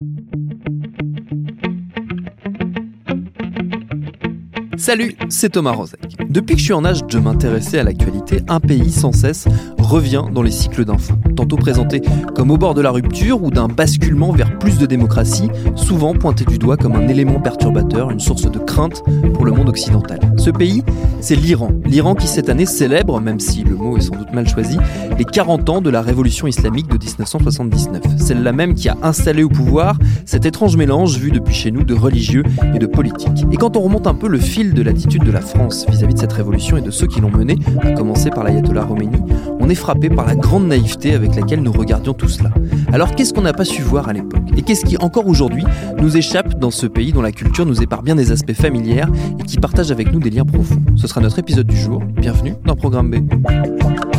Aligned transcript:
Thank 0.00 0.36
you. 0.36 0.47
Salut, 4.78 5.16
c'est 5.28 5.50
Thomas 5.50 5.72
Rozek. 5.72 6.16
Depuis 6.30 6.54
que 6.54 6.60
je 6.60 6.66
suis 6.66 6.72
en 6.72 6.84
âge 6.84 7.04
de 7.04 7.18
m'intéresser 7.18 7.80
à 7.80 7.82
l'actualité, 7.82 8.42
un 8.46 8.60
pays 8.60 8.92
sans 8.92 9.10
cesse 9.10 9.48
revient 9.76 10.22
dans 10.32 10.42
les 10.42 10.52
cycles 10.52 10.84
d'infos. 10.84 11.14
Tantôt 11.34 11.56
présenté 11.56 12.00
comme 12.36 12.52
au 12.52 12.56
bord 12.56 12.74
de 12.74 12.80
la 12.80 12.92
rupture 12.92 13.42
ou 13.42 13.50
d'un 13.50 13.66
basculement 13.66 14.30
vers 14.30 14.56
plus 14.58 14.78
de 14.78 14.86
démocratie, 14.86 15.48
souvent 15.74 16.14
pointé 16.14 16.44
du 16.44 16.58
doigt 16.58 16.76
comme 16.76 16.94
un 16.94 17.08
élément 17.08 17.40
perturbateur, 17.40 18.12
une 18.12 18.20
source 18.20 18.48
de 18.48 18.58
crainte 18.58 19.02
pour 19.34 19.44
le 19.44 19.50
monde 19.50 19.68
occidental. 19.68 20.20
Ce 20.36 20.50
pays, 20.50 20.84
c'est 21.20 21.34
l'Iran. 21.34 21.72
L'Iran 21.84 22.14
qui 22.14 22.28
cette 22.28 22.48
année 22.48 22.66
célèbre, 22.66 23.20
même 23.20 23.40
si 23.40 23.64
le 23.64 23.74
mot 23.74 23.96
est 23.96 24.02
sans 24.02 24.14
doute 24.14 24.32
mal 24.32 24.48
choisi, 24.48 24.78
les 25.18 25.24
40 25.24 25.68
ans 25.70 25.80
de 25.80 25.90
la 25.90 26.02
révolution 26.02 26.46
islamique 26.46 26.86
de 26.86 27.04
1979. 27.04 28.02
Celle-là 28.18 28.52
même 28.52 28.74
qui 28.74 28.88
a 28.88 28.96
installé 29.02 29.42
au 29.42 29.48
pouvoir 29.48 29.98
cet 30.24 30.46
étrange 30.46 30.76
mélange 30.76 31.18
vu 31.18 31.32
depuis 31.32 31.54
chez 31.54 31.72
nous 31.72 31.82
de 31.82 31.94
religieux 31.94 32.44
et 32.74 32.78
de 32.78 32.86
politique. 32.86 33.44
Et 33.50 33.56
quand 33.56 33.76
on 33.76 33.80
remonte 33.80 34.06
un 34.06 34.14
peu 34.14 34.28
le 34.28 34.38
fil 34.38 34.67
de 34.74 34.82
l'attitude 34.82 35.24
de 35.24 35.30
la 35.30 35.40
France 35.40 35.86
vis-à-vis 35.88 36.14
de 36.14 36.18
cette 36.18 36.32
révolution 36.32 36.76
et 36.76 36.80
de 36.80 36.90
ceux 36.90 37.06
qui 37.06 37.20
l'ont 37.20 37.30
menée, 37.30 37.58
à 37.82 37.92
commencer 37.92 38.30
par 38.30 38.44
l'ayatollah 38.44 38.84
Khomeini, 38.84 39.18
on 39.60 39.68
est 39.68 39.74
frappé 39.74 40.08
par 40.08 40.26
la 40.26 40.34
grande 40.34 40.66
naïveté 40.66 41.14
avec 41.14 41.34
laquelle 41.34 41.62
nous 41.62 41.72
regardions 41.72 42.14
tout 42.14 42.28
cela. 42.28 42.50
Alors 42.92 43.14
qu'est-ce 43.14 43.32
qu'on 43.32 43.42
n'a 43.42 43.52
pas 43.52 43.64
su 43.64 43.82
voir 43.82 44.08
à 44.08 44.12
l'époque 44.12 44.42
Et 44.56 44.62
qu'est-ce 44.62 44.84
qui 44.84 44.96
encore 44.98 45.26
aujourd'hui 45.26 45.64
nous 46.00 46.16
échappe 46.16 46.58
dans 46.58 46.70
ce 46.70 46.86
pays 46.86 47.12
dont 47.12 47.22
la 47.22 47.32
culture 47.32 47.66
nous 47.66 47.82
épare 47.82 48.02
bien 48.02 48.16
des 48.16 48.32
aspects 48.32 48.52
familiers 48.52 49.04
et 49.38 49.42
qui 49.42 49.58
partage 49.58 49.90
avec 49.90 50.12
nous 50.12 50.20
des 50.20 50.30
liens 50.30 50.44
profonds? 50.44 50.82
Ce 50.96 51.06
sera 51.06 51.20
notre 51.20 51.38
épisode 51.38 51.66
du 51.66 51.76
jour. 51.76 52.02
Bienvenue 52.02 52.54
dans 52.64 52.76
Programme 52.76 53.10
B. 53.10 54.17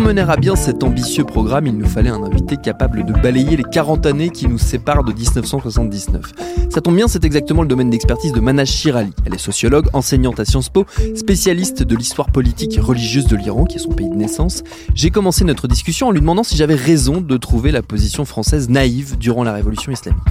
Pour 0.00 0.08
mener 0.08 0.22
à 0.22 0.36
bien 0.36 0.56
cet 0.56 0.82
ambitieux 0.82 1.24
programme, 1.24 1.66
il 1.66 1.76
nous 1.76 1.86
fallait 1.86 2.08
un 2.08 2.22
invité 2.22 2.56
capable 2.56 3.04
de 3.04 3.12
balayer 3.12 3.58
les 3.58 3.64
40 3.64 4.06
années 4.06 4.30
qui 4.30 4.48
nous 4.48 4.56
séparent 4.56 5.04
de 5.04 5.12
1979. 5.12 6.32
Ça 6.70 6.80
tombe 6.80 6.96
bien, 6.96 7.06
c'est 7.06 7.22
exactement 7.26 7.60
le 7.60 7.68
domaine 7.68 7.90
d'expertise 7.90 8.32
de 8.32 8.40
Manaj 8.40 8.70
Shirali. 8.70 9.12
Elle 9.26 9.34
est 9.34 9.38
sociologue, 9.38 9.88
enseignante 9.92 10.40
à 10.40 10.46
Sciences 10.46 10.70
Po, 10.70 10.86
spécialiste 11.14 11.82
de 11.82 11.94
l'histoire 11.94 12.32
politique 12.32 12.78
et 12.78 12.80
religieuse 12.80 13.26
de 13.26 13.36
l'Iran, 13.36 13.64
qui 13.66 13.76
est 13.76 13.80
son 13.80 13.90
pays 13.90 14.08
de 14.08 14.14
naissance. 14.14 14.62
J'ai 14.94 15.10
commencé 15.10 15.44
notre 15.44 15.68
discussion 15.68 16.08
en 16.08 16.12
lui 16.12 16.20
demandant 16.20 16.44
si 16.44 16.56
j'avais 16.56 16.76
raison 16.76 17.20
de 17.20 17.36
trouver 17.36 17.70
la 17.70 17.82
position 17.82 18.24
française 18.24 18.70
naïve 18.70 19.18
durant 19.18 19.44
la 19.44 19.52
révolution 19.52 19.92
islamique. 19.92 20.22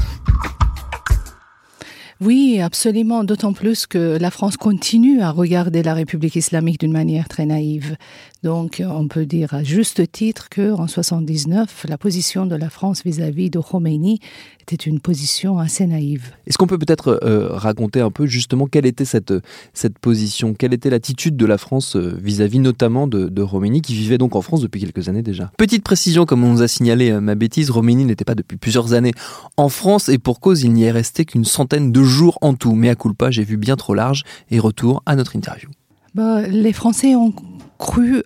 Oui, 2.21 2.59
absolument, 2.61 3.23
d'autant 3.23 3.53
plus 3.53 3.87
que 3.87 4.17
la 4.19 4.29
France 4.29 4.57
continue 4.57 5.21
à 5.21 5.31
regarder 5.31 5.81
la 5.83 5.93
République 5.93 6.35
islamique 6.35 6.81
d'une 6.81 6.91
manière 6.91 7.29
très 7.29 7.45
naïve. 7.45 7.95
Donc, 8.41 8.81
on 8.85 9.07
peut 9.07 9.25
dire 9.25 9.53
à 9.53 9.63
juste 9.63 10.09
titre 10.11 10.47
que 10.49 10.71
en 10.71 10.87
79, 10.87 11.85
la 11.89 11.97
position 11.97 12.45
de 12.45 12.55
la 12.55 12.69
France 12.69 13.03
vis-à-vis 13.03 13.49
de 13.49 13.59
Khomeini 13.59 14.19
était 14.61 14.75
une 14.75 15.01
position 15.01 15.59
assez 15.59 15.85
naïve. 15.85 16.31
Est-ce 16.47 16.57
qu'on 16.57 16.67
peut 16.67 16.77
peut-être 16.77 17.19
euh, 17.23 17.49
raconter 17.51 17.99
un 17.99 18.11
peu 18.11 18.27
justement 18.27 18.65
quelle 18.65 18.85
était 18.85 19.03
cette, 19.03 19.33
cette 19.73 19.99
position, 19.99 20.53
quelle 20.53 20.73
était 20.73 20.89
l'attitude 20.89 21.35
de 21.35 21.45
la 21.45 21.57
France 21.57 21.97
euh, 21.97 22.17
vis-à-vis 22.21 22.59
notamment 22.59 23.07
de, 23.07 23.27
de 23.27 23.43
Khomeini 23.43 23.81
qui 23.81 23.93
vivait 23.93 24.17
donc 24.17 24.35
en 24.35 24.41
France 24.41 24.61
depuis 24.61 24.79
quelques 24.79 25.09
années 25.09 25.23
déjà? 25.23 25.51
Petite 25.57 25.83
précision, 25.83 26.25
comme 26.25 26.43
on 26.45 26.53
nous 26.53 26.61
a 26.61 26.67
signalé 26.69 27.11
euh, 27.11 27.19
ma 27.19 27.35
bêtise, 27.35 27.71
Khomeini 27.71 28.05
n'était 28.05 28.25
pas 28.25 28.35
depuis 28.35 28.57
plusieurs 28.57 28.93
années 28.93 29.13
en 29.57 29.67
France 29.67 30.07
et 30.07 30.17
pour 30.17 30.39
cause, 30.39 30.63
il 30.63 30.71
n'y 30.71 30.83
est 30.83 30.91
resté 30.91 31.25
qu'une 31.25 31.45
centaine 31.45 31.91
de 31.91 32.03
jours 32.03 32.37
en 32.41 32.53
tout. 32.53 32.75
Mais 32.75 32.89
à 32.89 32.95
culpa, 32.95 33.31
j'ai 33.31 33.43
vu 33.43 33.57
bien 33.57 33.75
trop 33.75 33.93
large 33.93 34.23
et 34.49 34.59
retour 34.59 35.03
à 35.05 35.15
notre 35.17 35.35
interview. 35.35 35.69
Bah, 36.15 36.41
les 36.47 36.73
Français 36.73 37.15
ont 37.15 37.33
cru 37.77 38.23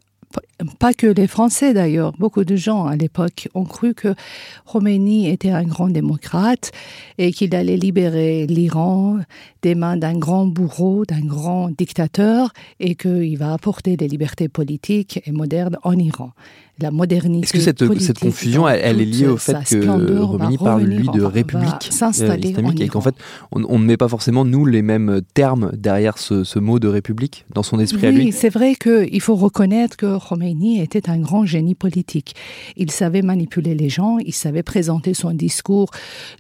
pas 0.80 0.94
que 0.94 1.08
les 1.08 1.28
Français 1.28 1.74
d'ailleurs, 1.74 2.14
beaucoup 2.14 2.44
de 2.44 2.56
gens 2.56 2.86
à 2.86 2.96
l'époque 2.96 3.50
ont 3.54 3.66
cru 3.66 3.94
que 3.94 4.16
Khomeini 4.66 5.30
était 5.30 5.50
un 5.50 5.64
grand 5.64 5.90
démocrate 5.90 6.72
et 7.18 7.32
qu'il 7.32 7.54
allait 7.56 7.78
libérer 7.78 8.48
l'Iran 8.48 9.20
des 9.62 9.76
mains 9.76 9.98
d'un 9.98 10.18
grand 10.18 10.46
bourreau, 10.46 11.06
d'un 11.06 11.22
grand 11.22 11.70
dictateur 11.70 12.54
et 12.80 12.96
qu'il 12.96 13.38
va 13.38 13.54
apporter 13.54 13.98
des 13.98 14.08
libertés 14.08 14.50
politiques 14.50 15.22
et 15.26 15.32
modernes 15.32 15.78
en 15.84 15.98
Iran 15.98 16.32
la 16.80 16.90
modernité. 16.90 17.46
Est-ce 17.46 17.54
que 17.54 17.60
cette, 17.60 18.02
cette 18.02 18.20
confusion, 18.20 18.68
elle, 18.68 18.80
elle, 18.84 19.02
est 19.02 19.06
liée 19.06 19.28
au 19.28 19.38
fait 19.38 19.58
que 19.70 20.26
Khomeini 20.26 20.58
parle, 20.58 20.84
lui, 20.84 21.08
de 21.08 21.22
république 21.22 21.92
euh, 22.02 22.10
islamique 22.10 22.82
et 22.82 22.88
qu'en 22.88 23.02
fait, 23.02 23.14
on, 23.52 23.64
on, 23.70 23.78
ne 23.78 23.86
met 23.86 23.98
pas 23.98 24.08
forcément, 24.08 24.44
nous, 24.44 24.66
les 24.66 24.82
mêmes 24.82 25.22
termes 25.36 25.72
derrière 25.74 26.18
ce, 26.18 26.44
ce 26.44 26.58
mot 26.58 26.80
de 26.80 26.88
république 26.88 27.46
dans 27.54 27.62
son 27.62 27.80
esprit 27.80 28.02
oui, 28.02 28.08
à 28.08 28.12
lui? 28.12 28.26
Oui, 28.26 28.32
c'est 28.32 28.50
vrai 28.50 28.76
qu'il 28.76 29.22
faut 29.22 29.36
reconnaître 29.36 29.98
que 29.98 30.18
Khomeini 30.18 30.82
était 30.82 31.10
un 31.10 31.20
grand 31.20 31.46
génie 31.46 31.76
politique. 31.76 32.36
Il 32.76 32.90
savait 32.90 33.22
manipuler 33.22 33.76
les 33.76 33.90
gens, 33.90 34.18
il 34.18 34.34
savait 34.34 34.64
présenter 34.64 35.14
son 35.14 35.32
discours 35.32 35.92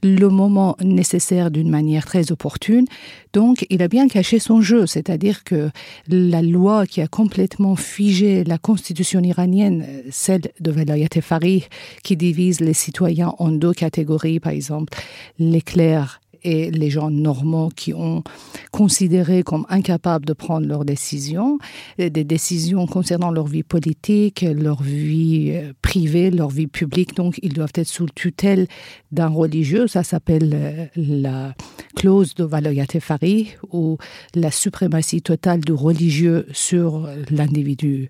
le 0.02 0.28
moment 0.30 0.76
nécessaire 0.82 1.52
d'une 1.52 1.70
manière 1.70 2.06
très 2.06 2.32
opportune. 2.32 2.86
Donc, 3.34 3.66
il 3.70 3.82
a 3.82 3.88
bien 3.88 4.08
caché 4.08 4.40
son 4.40 4.62
jeu, 4.62 4.86
c'est-à-dire 4.86 5.44
que 5.44 5.70
la 6.08 6.42
loi 6.42 6.86
qui 6.86 7.02
a 7.02 7.08
complètement 7.08 7.76
figé 7.76 8.44
la 8.44 8.60
constitution 8.60 9.22
iranienne, 9.22 9.86
celle 10.24 10.44
de 10.62 10.72
Velayat 10.72 11.22
Fari, 11.22 11.66
qui 12.02 12.16
divise 12.16 12.62
les 12.62 12.74
citoyens 12.74 13.34
en 13.40 13.50
deux 13.52 13.74
catégories, 13.74 14.40
par 14.40 14.54
exemple, 14.54 14.94
les 15.38 15.62
clercs 15.62 16.22
et 16.44 16.72
les 16.72 16.90
gens 16.90 17.10
normaux 17.10 17.70
qui 17.76 17.94
ont 17.94 18.24
considéré 18.72 19.44
comme 19.44 19.66
incapables 19.70 20.26
de 20.26 20.34
prendre 20.34 20.68
leurs 20.68 20.86
décisions, 20.86 21.58
des 21.98 22.10
décisions 22.24 22.86
concernant 22.86 23.32
leur 23.32 23.48
vie 23.48 23.64
politique, 23.64 24.42
leur 24.42 24.82
vie 24.82 25.52
euh, 25.54 25.74
privée, 25.82 26.32
leur 26.32 26.50
vie 26.50 26.68
publique. 26.68 27.16
Donc, 27.16 27.40
ils 27.44 27.54
doivent 27.54 27.72
être 27.76 27.88
sous 27.88 28.08
tutelle 28.14 28.68
d'un 29.12 29.28
religieux. 29.28 29.88
Ça 29.88 30.04
s'appelle 30.04 30.52
euh, 30.54 30.86
la 30.98 31.54
clause 31.96 32.34
de 32.36 32.44
Valayat 32.44 33.00
Fari 33.00 33.50
ou 33.72 33.98
la 34.36 34.52
suprématie 34.52 35.22
totale 35.22 35.62
du 35.62 35.74
religieux 35.74 36.48
sur 36.52 37.08
l'individu 37.30 38.10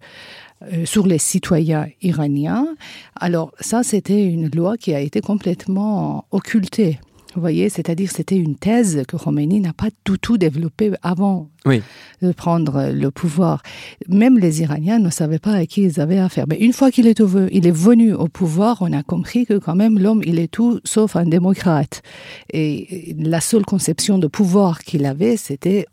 sur 0.85 1.07
les 1.07 1.17
citoyens 1.17 1.87
iraniens. 2.01 2.67
Alors 3.15 3.51
ça, 3.59 3.83
c'était 3.83 4.25
une 4.25 4.49
loi 4.49 4.77
qui 4.77 4.93
a 4.93 4.99
été 4.99 5.21
complètement 5.21 6.25
occultée. 6.31 6.99
Vous 7.35 7.41
voyez, 7.41 7.69
c'est-à-dire 7.69 8.11
c'était 8.11 8.37
une 8.37 8.55
thèse 8.55 9.03
que 9.07 9.17
Khomeini 9.17 9.59
n'a 9.59 9.73
pas 9.73 9.89
du 10.05 10.19
tout 10.19 10.37
développée 10.37 10.91
avant 11.01 11.49
oui. 11.65 11.81
de 12.21 12.31
prendre 12.31 12.91
le 12.93 13.09
pouvoir. 13.09 13.63
Même 14.07 14.37
les 14.37 14.61
Iraniens 14.61 14.99
ne 14.99 15.09
savaient 15.09 15.39
pas 15.39 15.53
à 15.53 15.65
qui 15.65 15.81
ils 15.81 15.99
avaient 15.99 16.19
affaire. 16.19 16.45
Mais 16.47 16.57
une 16.57 16.73
fois 16.73 16.91
qu'il 16.91 17.07
est, 17.07 17.19
il 17.51 17.65
est 17.65 17.71
venu 17.71 18.13
au 18.13 18.27
pouvoir, 18.27 18.77
on 18.81 18.93
a 18.93 19.01
compris 19.01 19.47
que 19.47 19.57
quand 19.57 19.75
même 19.75 19.97
l'homme, 19.97 20.21
il 20.25 20.37
est 20.37 20.47
tout 20.47 20.79
sauf 20.83 21.15
un 21.15 21.25
démocrate. 21.25 22.03
Et 22.51 23.15
la 23.17 23.41
seule 23.41 23.65
conception 23.65 24.19
de 24.19 24.27
pouvoir 24.27 24.83
qu'il 24.83 25.05
avait, 25.05 25.35
c'était 25.35 25.87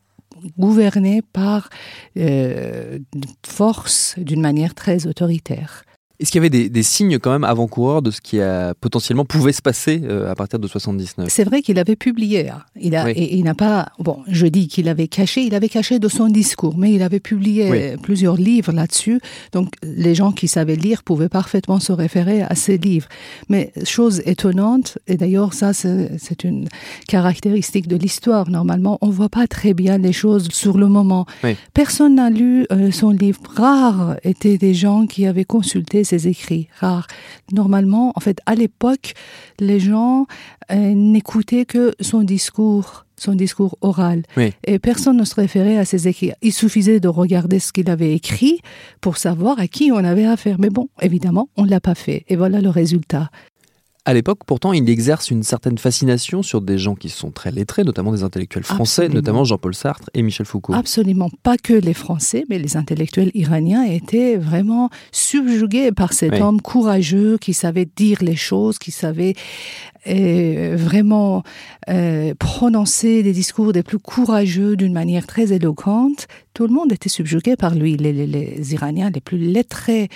gouverné 0.58 1.22
par 1.22 1.68
euh, 2.16 2.98
force 3.46 4.14
d'une 4.18 4.40
manière 4.40 4.74
très 4.74 5.06
autoritaire. 5.06 5.84
Est-ce 6.20 6.30
qu'il 6.30 6.38
y 6.38 6.42
avait 6.42 6.50
des, 6.50 6.68
des, 6.68 6.82
signes 6.82 7.18
quand 7.18 7.30
même 7.30 7.44
avant-coureurs 7.44 8.02
de 8.02 8.10
ce 8.10 8.20
qui 8.20 8.40
a 8.40 8.74
potentiellement 8.74 9.24
pouvait 9.24 9.52
se 9.52 9.62
passer 9.62 10.02
euh, 10.04 10.30
à 10.30 10.34
partir 10.34 10.58
de 10.58 10.68
79 10.68 11.28
C'est 11.30 11.44
vrai 11.44 11.62
qu'il 11.62 11.78
avait 11.78 11.96
publié. 11.96 12.50
Hein. 12.50 12.62
Il 12.78 12.94
a, 12.94 13.06
oui. 13.06 13.12
et, 13.12 13.36
il 13.36 13.44
n'a 13.44 13.54
pas. 13.54 13.92
Bon, 13.98 14.18
je 14.28 14.46
dis 14.46 14.68
qu'il 14.68 14.88
avait 14.88 15.08
caché. 15.08 15.42
Il 15.42 15.54
avait 15.54 15.70
caché 15.70 15.98
de 15.98 16.08
son 16.08 16.28
discours, 16.28 16.76
mais 16.76 16.92
il 16.92 17.02
avait 17.02 17.20
publié 17.20 17.70
oui. 17.70 17.96
plusieurs 18.02 18.36
livres 18.36 18.72
là-dessus. 18.72 19.20
Donc, 19.52 19.72
les 19.82 20.14
gens 20.14 20.32
qui 20.32 20.46
savaient 20.46 20.76
lire 20.76 21.02
pouvaient 21.02 21.30
parfaitement 21.30 21.80
se 21.80 21.92
référer 21.92 22.42
à 22.42 22.54
ces 22.54 22.76
livres. 22.76 23.08
Mais 23.48 23.72
chose 23.84 24.22
étonnante, 24.26 24.98
et 25.06 25.16
d'ailleurs 25.16 25.54
ça 25.54 25.72
c'est 25.72 26.44
une 26.44 26.68
caractéristique 27.08 27.88
de 27.88 27.96
l'histoire. 27.96 28.50
Normalement, 28.50 28.98
on 29.00 29.10
voit 29.10 29.28
pas 29.28 29.46
très 29.46 29.74
bien 29.74 29.98
les 29.98 30.12
choses 30.12 30.48
sur 30.52 30.76
le 30.76 30.86
moment. 30.86 31.26
Oui. 31.44 31.56
Personne 31.74 32.16
n'a 32.16 32.30
lu 32.30 32.66
euh, 32.72 32.90
son 32.90 33.10
livre. 33.10 33.40
Rares 33.54 34.16
étaient 34.22 34.58
des 34.58 34.74
gens 34.74 35.06
qui 35.06 35.26
avaient 35.26 35.44
consulté 35.44 36.04
ses 36.10 36.28
écrits, 36.28 36.68
rares. 36.78 37.06
Normalement, 37.52 38.12
en 38.16 38.20
fait, 38.20 38.38
à 38.46 38.54
l'époque, 38.54 39.14
les 39.58 39.80
gens 39.80 40.26
euh, 40.70 40.94
n'écoutaient 40.94 41.64
que 41.64 41.94
son 42.00 42.22
discours 42.22 43.04
son 43.20 43.34
discours 43.34 43.76
oral. 43.82 44.22
Et 44.66 44.78
personne 44.78 45.18
ne 45.18 45.24
se 45.24 45.34
référait 45.34 45.76
à 45.76 45.84
ses 45.84 46.08
écrits. 46.08 46.32
Il 46.40 46.52
suffisait 46.52 47.00
de 47.00 47.08
regarder 47.08 47.58
ce 47.58 47.70
qu'il 47.70 47.90
avait 47.90 48.14
écrit 48.14 48.60
pour 49.02 49.18
savoir 49.18 49.60
à 49.60 49.68
qui 49.68 49.92
on 49.92 49.98
avait 49.98 50.24
affaire. 50.24 50.56
Mais 50.58 50.70
bon, 50.70 50.88
évidemment, 51.02 51.50
on 51.56 51.64
ne 51.64 51.70
l'a 51.70 51.80
pas 51.80 51.94
fait. 51.94 52.24
Et 52.28 52.36
voilà 52.36 52.62
le 52.62 52.70
résultat. 52.70 53.30
À 54.06 54.14
l'époque, 54.14 54.40
pourtant, 54.46 54.72
il 54.72 54.88
exerce 54.88 55.30
une 55.30 55.42
certaine 55.42 55.76
fascination 55.76 56.42
sur 56.42 56.62
des 56.62 56.78
gens 56.78 56.94
qui 56.94 57.10
sont 57.10 57.30
très 57.30 57.50
lettrés, 57.50 57.84
notamment 57.84 58.12
des 58.12 58.22
intellectuels 58.22 58.64
français, 58.64 59.08
notamment 59.10 59.44
Jean-Paul 59.44 59.74
Sartre 59.74 60.08
et 60.14 60.22
Michel 60.22 60.46
Foucault. 60.46 60.72
Absolument, 60.72 61.30
pas 61.42 61.58
que 61.58 61.74
les 61.74 61.92
Français, 61.92 62.44
mais 62.48 62.58
les 62.58 62.78
intellectuels 62.78 63.30
iraniens 63.34 63.84
étaient 63.84 64.36
vraiment 64.36 64.88
subjugués 65.12 65.92
par 65.92 66.14
cet 66.14 66.40
homme 66.40 66.62
courageux 66.62 67.36
qui 67.38 67.52
savait 67.52 67.86
dire 67.94 68.18
les 68.22 68.36
choses, 68.36 68.78
qui 68.78 68.90
savait 68.90 69.34
euh, 70.06 70.76
vraiment 70.78 71.42
euh, 71.88 72.34
prononcer 72.38 73.22
des 73.22 73.32
discours 73.32 73.72
des 73.72 73.82
plus 73.82 73.98
courageux 73.98 74.76
d'une 74.76 74.92
manière 74.92 75.26
très 75.26 75.52
éloquente. 75.52 76.26
Tout 76.54 76.66
le 76.66 76.74
monde 76.74 76.92
était 76.92 77.08
subjugué 77.08 77.56
par 77.56 77.74
lui. 77.74 77.96
les 77.96 78.74
Iraniens 78.74 79.10
les 79.10 79.20
plus 79.20 79.38
lettrés 79.38 80.08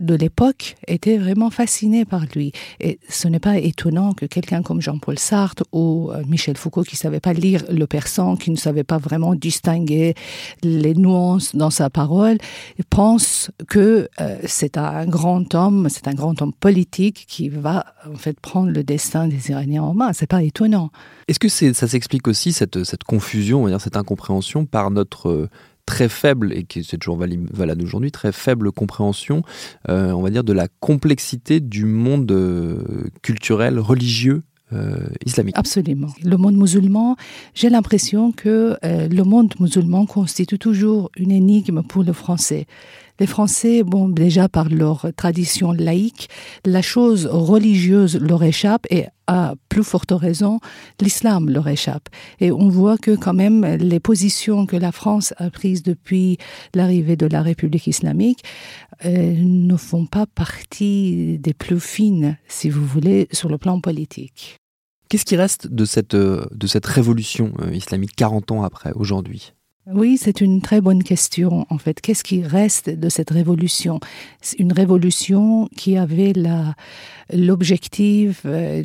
de 0.00 0.14
l'époque 0.14 0.76
était 0.88 1.18
vraiment 1.18 1.50
fasciné 1.50 2.04
par 2.04 2.24
lui. 2.34 2.52
Et 2.80 2.98
ce 3.08 3.28
n'est 3.28 3.38
pas 3.38 3.58
étonnant 3.58 4.14
que 4.14 4.26
quelqu'un 4.26 4.62
comme 4.62 4.80
Jean-Paul 4.80 5.18
Sartre 5.18 5.62
ou 5.72 6.10
euh, 6.10 6.22
Michel 6.26 6.56
Foucault, 6.56 6.82
qui 6.82 6.94
ne 6.94 6.98
savait 6.98 7.20
pas 7.20 7.34
lire 7.34 7.62
le 7.70 7.86
persan, 7.86 8.36
qui 8.36 8.50
ne 8.50 8.56
savait 8.56 8.84
pas 8.84 8.98
vraiment 8.98 9.34
distinguer 9.34 10.14
les 10.62 10.94
nuances 10.94 11.54
dans 11.54 11.70
sa 11.70 11.90
parole, 11.90 12.38
pense 12.88 13.50
que 13.68 14.08
euh, 14.20 14.38
c'est 14.46 14.78
un 14.78 15.06
grand 15.06 15.54
homme, 15.54 15.88
c'est 15.90 16.08
un 16.08 16.14
grand 16.14 16.40
homme 16.40 16.52
politique 16.52 17.26
qui 17.28 17.48
va 17.48 17.84
en 18.10 18.16
fait 18.16 18.40
prendre 18.40 18.70
le 18.70 18.82
destin 18.82 19.28
des 19.28 19.50
Iraniens 19.50 19.82
en 19.82 19.94
main. 19.94 20.12
C'est 20.12 20.26
pas 20.26 20.42
étonnant. 20.42 20.89
Est-ce 21.28 21.38
que 21.38 21.48
ça 21.48 21.86
s'explique 21.86 22.26
aussi 22.28 22.52
cette, 22.52 23.04
confusion, 23.04 23.78
cette 23.78 23.96
incompréhension 23.96 24.66
par 24.66 24.90
notre 24.90 25.28
euh, 25.28 25.48
très 25.86 26.08
faible, 26.08 26.52
et 26.52 26.64
qui 26.64 26.84
c'est 26.84 26.98
toujours 26.98 27.18
valable 27.18 27.82
aujourd'hui, 27.82 28.10
très 28.10 28.32
faible 28.32 28.72
compréhension, 28.72 29.42
euh, 29.88 30.12
on 30.12 30.22
va 30.22 30.30
dire, 30.30 30.44
de 30.44 30.52
la 30.52 30.68
complexité 30.80 31.60
du 31.60 31.84
monde 31.84 32.30
euh, 32.32 32.82
culturel, 33.22 33.78
religieux 33.78 34.42
islamique? 35.26 35.56
Absolument. 35.58 36.06
Le 36.22 36.36
monde 36.36 36.56
musulman, 36.56 37.16
j'ai 37.54 37.70
l'impression 37.70 38.30
que 38.30 38.76
le 38.84 39.22
monde 39.24 39.52
musulman 39.58 40.06
constitue 40.06 40.60
toujours 40.60 41.10
une 41.16 41.32
énigme 41.32 41.82
pour 41.82 42.04
le 42.04 42.12
français. 42.12 42.68
Les 43.20 43.26
Français, 43.26 43.82
bon, 43.82 44.08
déjà 44.08 44.48
par 44.48 44.70
leur 44.70 45.08
tradition 45.14 45.72
laïque, 45.72 46.30
la 46.64 46.80
chose 46.80 47.26
religieuse 47.26 48.18
leur 48.18 48.42
échappe 48.42 48.86
et 48.88 49.04
à 49.26 49.56
plus 49.68 49.84
forte 49.84 50.12
raison, 50.12 50.58
l'islam 51.02 51.50
leur 51.50 51.68
échappe. 51.68 52.08
Et 52.40 52.50
on 52.50 52.70
voit 52.70 52.96
que 52.96 53.14
quand 53.14 53.34
même 53.34 53.66
les 53.76 54.00
positions 54.00 54.64
que 54.64 54.76
la 54.76 54.90
France 54.90 55.34
a 55.36 55.50
prises 55.50 55.82
depuis 55.82 56.38
l'arrivée 56.74 57.16
de 57.16 57.26
la 57.26 57.42
République 57.42 57.86
islamique 57.86 58.42
euh, 59.04 59.34
ne 59.36 59.76
font 59.76 60.06
pas 60.06 60.24
partie 60.24 61.38
des 61.38 61.52
plus 61.52 61.78
fines, 61.78 62.38
si 62.48 62.70
vous 62.70 62.86
voulez, 62.86 63.28
sur 63.32 63.50
le 63.50 63.58
plan 63.58 63.82
politique. 63.82 64.56
Qu'est-ce 65.10 65.26
qui 65.26 65.36
reste 65.36 65.66
de 65.66 65.84
cette, 65.84 66.14
euh, 66.14 66.46
de 66.52 66.66
cette 66.66 66.86
révolution 66.86 67.52
euh, 67.60 67.74
islamique 67.74 68.16
40 68.16 68.50
ans 68.50 68.62
après, 68.62 68.92
aujourd'hui? 68.94 69.52
Oui, 69.86 70.18
c'est 70.18 70.42
une 70.42 70.60
très 70.60 70.82
bonne 70.82 71.02
question. 71.02 71.66
En 71.70 71.78
fait, 71.78 72.02
qu'est-ce 72.02 72.22
qui 72.22 72.42
reste 72.42 72.90
de 72.90 73.08
cette 73.08 73.30
révolution? 73.30 73.98
Une 74.58 74.74
révolution 74.74 75.68
qui 75.74 75.96
avait 75.96 76.34
l'objectif 77.32 78.42
euh, 78.44 78.84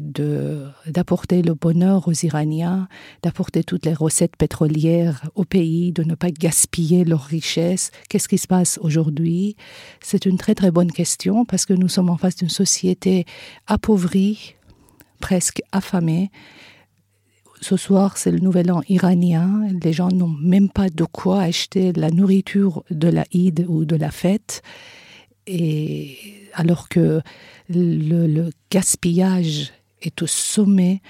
d'apporter 0.88 1.42
le 1.42 1.54
bonheur 1.54 2.08
aux 2.08 2.14
Iraniens, 2.14 2.88
d'apporter 3.24 3.66
toutes 3.66 3.86
les 3.86 3.94
recettes 3.94 4.38
pétrolières 4.38 5.22
au 5.36 5.44
pays, 5.44 5.92
de 5.92 6.04
ne 6.04 6.16
pas 6.16 6.32
gaspiller 6.32 7.04
leurs 7.04 7.26
richesses. 7.26 7.92
Qu'est-ce 8.10 8.30
qui 8.30 8.38
se 8.38 8.48
passe 8.48 8.80
aujourd'hui? 8.82 9.58
C'est 10.00 10.26
une 10.26 10.38
très 10.38 10.56
très 10.56 10.72
bonne 10.72 10.94
question 10.94 11.44
parce 11.44 11.66
que 11.66 11.74
nous 11.74 11.90
sommes 11.90 12.10
en 12.10 12.18
face 12.18 12.38
d'une 12.38 12.50
société 12.50 13.26
appauvrie, 13.68 14.56
presque 15.20 15.62
affamée 15.74 16.32
ce 17.62 17.78
soir, 17.78 18.18
c'est 18.18 18.32
le 18.32 18.40
nouvel 18.40 18.72
an 18.72 18.82
iranien. 18.90 19.68
Les 19.84 19.94
gens 19.94 20.10
n'ont 20.10 20.36
même 20.42 20.70
pas 20.70 20.90
de 20.90 21.04
quoi 21.04 21.42
acheter 21.42 21.94
la 21.94 22.10
nourriture 22.10 22.84
de 22.90 23.08
la 23.08 23.26
Eid 23.32 23.66
ou 23.68 23.86
de 23.86 23.96
la 23.96 24.12
fête. 24.12 24.62
Et 25.48 26.18
alors 26.54 26.90
que 26.90 27.22
le, 27.70 28.50
gaspillage 28.72 29.72
est 30.02 30.22
au 30.22 30.28
sommet, 30.28 31.02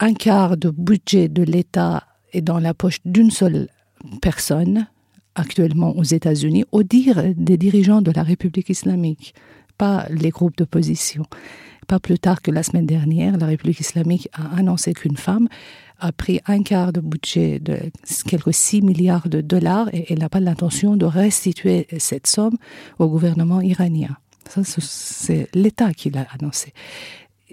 un 0.00 0.14
quart 0.14 0.56
de 0.56 0.70
budget 0.70 1.28
de 1.28 1.42
l'État 1.42 2.04
est 2.32 2.40
dans 2.40 2.58
la 2.58 2.74
poche 2.74 2.98
d'une 3.04 3.30
seule 3.30 3.68
personne, 4.20 4.88
actuellement 5.34 5.96
aux 5.96 6.02
États-Unis, 6.02 6.64
au 6.72 6.82
dire 6.82 7.22
des 7.36 7.56
dirigeants 7.56 8.02
de 8.02 8.10
la 8.10 8.22
République 8.22 8.68
islamique, 8.68 9.34
pas 9.78 10.06
les 10.10 10.30
groupes 10.30 10.56
d'opposition. 10.56 11.24
Pas 11.92 12.00
plus 12.00 12.18
tard 12.18 12.40
que 12.40 12.50
la 12.50 12.62
semaine 12.62 12.86
dernière, 12.86 13.36
la 13.36 13.44
République 13.44 13.80
islamique 13.80 14.30
a 14.32 14.56
annoncé 14.56 14.94
qu'une 14.94 15.18
femme 15.18 15.46
a 16.00 16.10
pris 16.10 16.40
un 16.46 16.62
quart 16.62 16.90
de 16.90 17.02
budget 17.02 17.58
de 17.58 17.80
quelques 18.26 18.54
6 18.54 18.80
milliards 18.80 19.28
de 19.28 19.42
dollars 19.42 19.90
et 19.92 20.10
elle 20.10 20.20
n'a 20.20 20.30
pas 20.30 20.40
l'intention 20.40 20.96
de 20.96 21.04
restituer 21.04 21.86
cette 21.98 22.26
somme 22.26 22.56
au 22.98 23.08
gouvernement 23.08 23.60
iranien. 23.60 24.16
Ça, 24.48 24.62
c'est 24.64 25.48
l'État 25.52 25.92
qui 25.92 26.08
l'a 26.08 26.26
annoncé. 26.32 26.72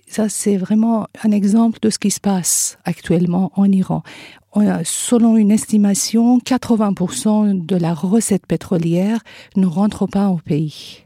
Ça, 0.08 0.30
c'est 0.30 0.56
vraiment 0.56 1.08
un 1.22 1.32
exemple 1.32 1.80
de 1.82 1.90
ce 1.90 2.00
qui 2.00 2.10
se 2.10 2.22
passe 2.22 2.78
actuellement 2.86 3.52
en 3.58 3.70
Iran. 3.70 4.04
Selon 4.86 5.36
une 5.36 5.52
estimation, 5.52 6.38
80% 6.38 7.66
de 7.66 7.76
la 7.76 7.94
recette 7.94 8.46
pétrolière 8.46 9.20
ne 9.58 9.66
rentre 9.66 10.08
pas 10.08 10.30
au 10.30 10.38
pays. 10.38 11.04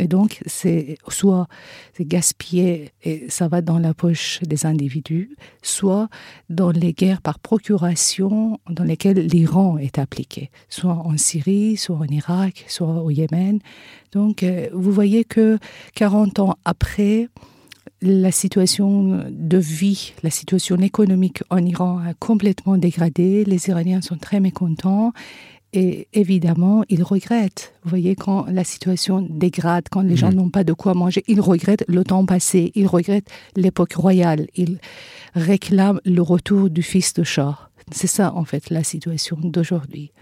Et 0.00 0.08
donc, 0.08 0.40
c'est 0.46 0.96
soit 1.08 1.46
c'est 1.92 2.06
gaspillé 2.06 2.90
et 3.04 3.28
ça 3.28 3.48
va 3.48 3.60
dans 3.60 3.78
la 3.78 3.92
poche 3.92 4.40
des 4.42 4.64
individus, 4.64 5.36
soit 5.62 6.08
dans 6.48 6.70
les 6.70 6.94
guerres 6.94 7.20
par 7.20 7.38
procuration 7.38 8.58
dans 8.68 8.84
lesquelles 8.84 9.26
l'Iran 9.26 9.76
est 9.76 9.98
appliqué, 9.98 10.50
soit 10.70 10.94
en 10.94 11.18
Syrie, 11.18 11.76
soit 11.76 11.96
en 11.96 12.06
Irak, 12.06 12.64
soit 12.66 13.02
au 13.02 13.10
Yémen. 13.10 13.58
Donc, 14.12 14.42
euh, 14.42 14.68
vous 14.72 14.90
voyez 14.90 15.24
que 15.24 15.58
40 15.94 16.38
ans 16.38 16.56
après, 16.64 17.28
la 18.00 18.32
situation 18.32 19.26
de 19.28 19.58
vie, 19.58 20.14
la 20.22 20.30
situation 20.30 20.76
économique 20.78 21.42
en 21.50 21.58
Iran 21.58 21.98
a 21.98 22.14
complètement 22.14 22.78
dégradé. 22.78 23.44
Les 23.44 23.68
Iraniens 23.68 24.00
sont 24.00 24.16
très 24.16 24.40
mécontents 24.40 25.12
et 25.72 26.08
évidemment, 26.12 26.84
ils 26.88 27.02
regrettent. 27.02 27.72
Vous 27.84 27.90
voyez, 27.90 28.16
quand 28.16 28.46
la 28.46 28.64
situation 28.64 29.26
dégrade, 29.28 29.84
quand 29.90 30.02
les 30.02 30.16
gens 30.16 30.30
mhm. 30.30 30.36
n'ont 30.36 30.50
pas 30.50 30.64
de 30.64 30.72
quoi 30.72 30.94
manger, 30.94 31.22
ils 31.28 31.40
regrettent 31.40 31.84
le 31.86 32.02
temps 32.02 32.26
passé, 32.26 32.72
ils 32.74 32.86
regrettent 32.86 33.28
l'époque 33.56 33.92
royale, 33.92 34.48
ils 34.56 34.78
réclament 35.34 36.00
le 36.04 36.22
retour 36.22 36.70
du 36.70 36.82
fils 36.82 37.14
de 37.14 37.22
Shah. 37.22 37.70
C'est 37.92 38.08
ça, 38.08 38.34
en 38.34 38.44
fait, 38.44 38.70
la 38.70 38.82
situation 38.84 39.36
d'aujourd'hui. 39.42 40.12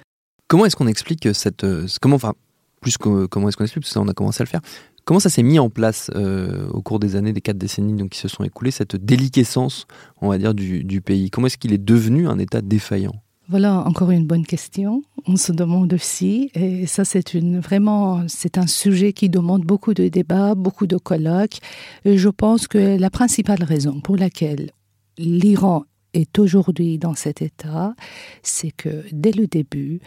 Comment 0.49 0.67
est-ce 0.67 0.77
qu'on 0.77 0.87
explique 0.87 1.29
cette. 1.35 1.65
Euh, 1.65 1.87
comment, 2.01 2.17
enfin, 2.17 2.35
plus 2.81 2.97
que, 2.97 3.27
comment 3.27 3.49
est-ce 3.49 3.57
qu'on 3.57 3.65
explique, 3.65 3.85
parce 3.85 3.91
que 3.91 3.95
ça, 3.95 4.01
on 4.01 4.09
a 4.09 4.15
commencé 4.15 4.43
à 4.43 4.45
le 4.45 4.49
faire. 4.49 4.63
Comment 5.05 5.21
ça 5.21 5.31
s'est 5.31 5.43
mis 5.43 5.59
en 5.59 5.71
place 5.71 6.11
euh, 6.15 6.69
au 6.69 6.83
cours 6.83 6.99
des 6.99 7.17
années, 7.17 7.33
des 7.33 7.41
quatre 7.41 7.57
décennies 7.57 7.95
donc, 7.95 8.11
qui 8.11 8.19
se 8.19 8.29
sont 8.29 8.45
écoulées, 8.45 8.71
cette 8.71 8.97
déliquescence, 8.97 9.87
on 10.21 10.29
va 10.29 10.37
dire, 10.37 10.53
du, 10.53 10.85
du 10.85 11.01
pays? 11.01 11.31
Comment 11.31 11.47
est-ce 11.47 11.57
qu'il 11.57 11.73
est 11.73 11.83
devenu 11.83 12.29
un 12.29 12.39
État 12.39 12.61
défaillant? 12.61 13.15
Voilà 13.49 13.79
encore 13.87 14.11
une 14.11 14.27
bonne 14.27 14.45
question. 14.45 15.03
On 15.27 15.37
se 15.37 15.53
demande 15.53 15.95
aussi, 15.95 16.51
et 16.55 16.87
ça 16.87 17.05
c'est 17.05 17.33
une 17.35 17.61
vraiment 17.61 18.25
c'est 18.29 18.59
un 18.59 18.67
sujet 18.67 19.13
qui 19.13 19.31
demande 19.31 19.63
beaucoup 19.63 19.95
de 19.95 20.09
débats, 20.09 20.55
beaucoup 20.55 20.87
de 20.87 20.99
colloques. 20.99 21.59
Je 22.05 22.29
pense 22.29 22.69
que 22.69 22.99
la 22.99 23.11
principale 23.11 23.63
raison 23.65 24.01
pour 24.01 24.17
laquelle 24.17 24.71
l'Iran 25.17 25.85
est 26.15 26.39
aujourd'hui 26.39 26.99
dans 26.99 27.15
cet 27.15 27.43
état, 27.43 27.95
c'est 28.43 28.71
que 28.71 29.05
dès 29.13 29.33
le 29.33 29.47
début, 29.47 30.01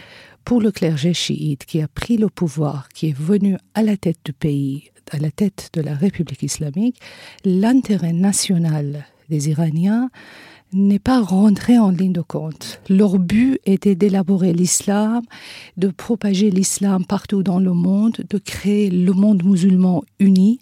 pour 0.45 0.62
le 0.62 0.71
clergé 0.71 1.13
chiite 1.13 1.65
qui 1.65 1.81
a 1.81 1.88
pris 1.88 2.17
le 2.17 2.29
pouvoir, 2.29 2.89
qui 2.89 3.10
est 3.10 3.17
venu 3.17 3.57
à 3.74 3.83
la 3.83 3.98
tête 3.98 4.19
du 4.24 4.33
pays, 4.33 4.91
à 5.12 5.17
la 5.17 5.31
tête 5.31 5.69
de 5.74 5.81
la 5.81 5.95
République 5.95 6.43
islamique, 6.43 7.00
l'intérêt 7.43 8.13
national 8.13 9.05
des 9.29 9.50
Iraniens 9.50 10.10
n'est 10.73 10.99
pas 10.99 11.21
rentré 11.21 11.77
en 11.77 11.89
ligne 11.89 12.13
de 12.13 12.21
compte. 12.21 12.81
Leur 12.89 13.19
but 13.19 13.59
était 13.65 13.95
d'élaborer 13.95 14.53
l'islam, 14.53 15.21
de 15.77 15.89
propager 15.89 16.49
l'islam 16.49 17.05
partout 17.05 17.43
dans 17.43 17.59
le 17.59 17.73
monde, 17.73 18.17
de 18.29 18.37
créer 18.37 18.89
le 18.89 19.13
monde 19.13 19.43
musulman 19.43 20.03
uni, 20.19 20.59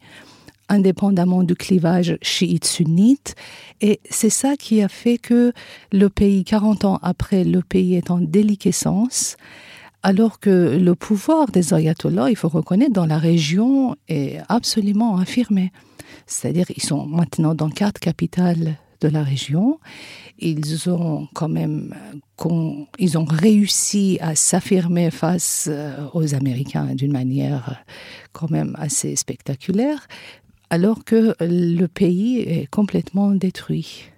indépendamment 0.68 1.44
du 1.44 1.56
clivage 1.56 2.18
chiite-sunnite. 2.22 3.36
Et 3.82 4.00
c'est 4.10 4.30
ça 4.30 4.56
qui 4.58 4.82
a 4.82 4.90
fait 4.90 5.18
que 5.18 5.54
le 5.92 6.10
pays, 6.10 6.44
40 6.44 6.86
ans 6.86 7.00
après, 7.02 7.44
le 7.44 7.62
pays 7.62 7.96
est 7.96 8.12
en 8.12 8.20
déliquescence, 8.20 9.36
Alors 10.02 10.40
que 10.40 10.78
le 10.80 10.96
pouvoir 10.96 11.48
des 11.48 11.74
ayatollahs, 11.74 12.30
il 12.30 12.38
faut 12.38 12.48
reconnaître, 12.48 12.94
dans 12.94 13.06
la 13.06 13.18
région 13.18 13.98
est 14.08 14.40
absolument 14.48 15.18
affirmé. 15.18 15.74
C'est-à-dire, 16.26 16.68
ils 16.76 16.82
sont 16.82 17.06
maintenant 17.06 17.54
dans 17.54 17.70
quatre 17.70 18.00
capitales 18.00 18.78
de 19.02 19.08
la 19.08 19.24
région. 19.24 19.80
Ils 20.40 20.90
ont 20.90 21.28
quand 21.34 21.50
même, 21.50 21.94
ils 22.98 23.18
ont 23.18 23.26
réussi 23.26 24.18
à 24.22 24.36
s'affirmer 24.36 25.12
face 25.12 25.68
euh, 25.70 26.08
aux 26.14 26.34
Américains 26.34 26.96
d'une 26.96 27.12
manière 27.12 27.84
quand 28.32 28.50
même 28.50 28.76
assez 28.80 29.16
spectaculaire, 29.16 30.08
alors 30.70 31.04
que 31.04 31.36
le 31.42 31.88
pays 31.88 32.40
est 32.40 32.68
complètement 32.68 33.32
détruit. 33.32 34.12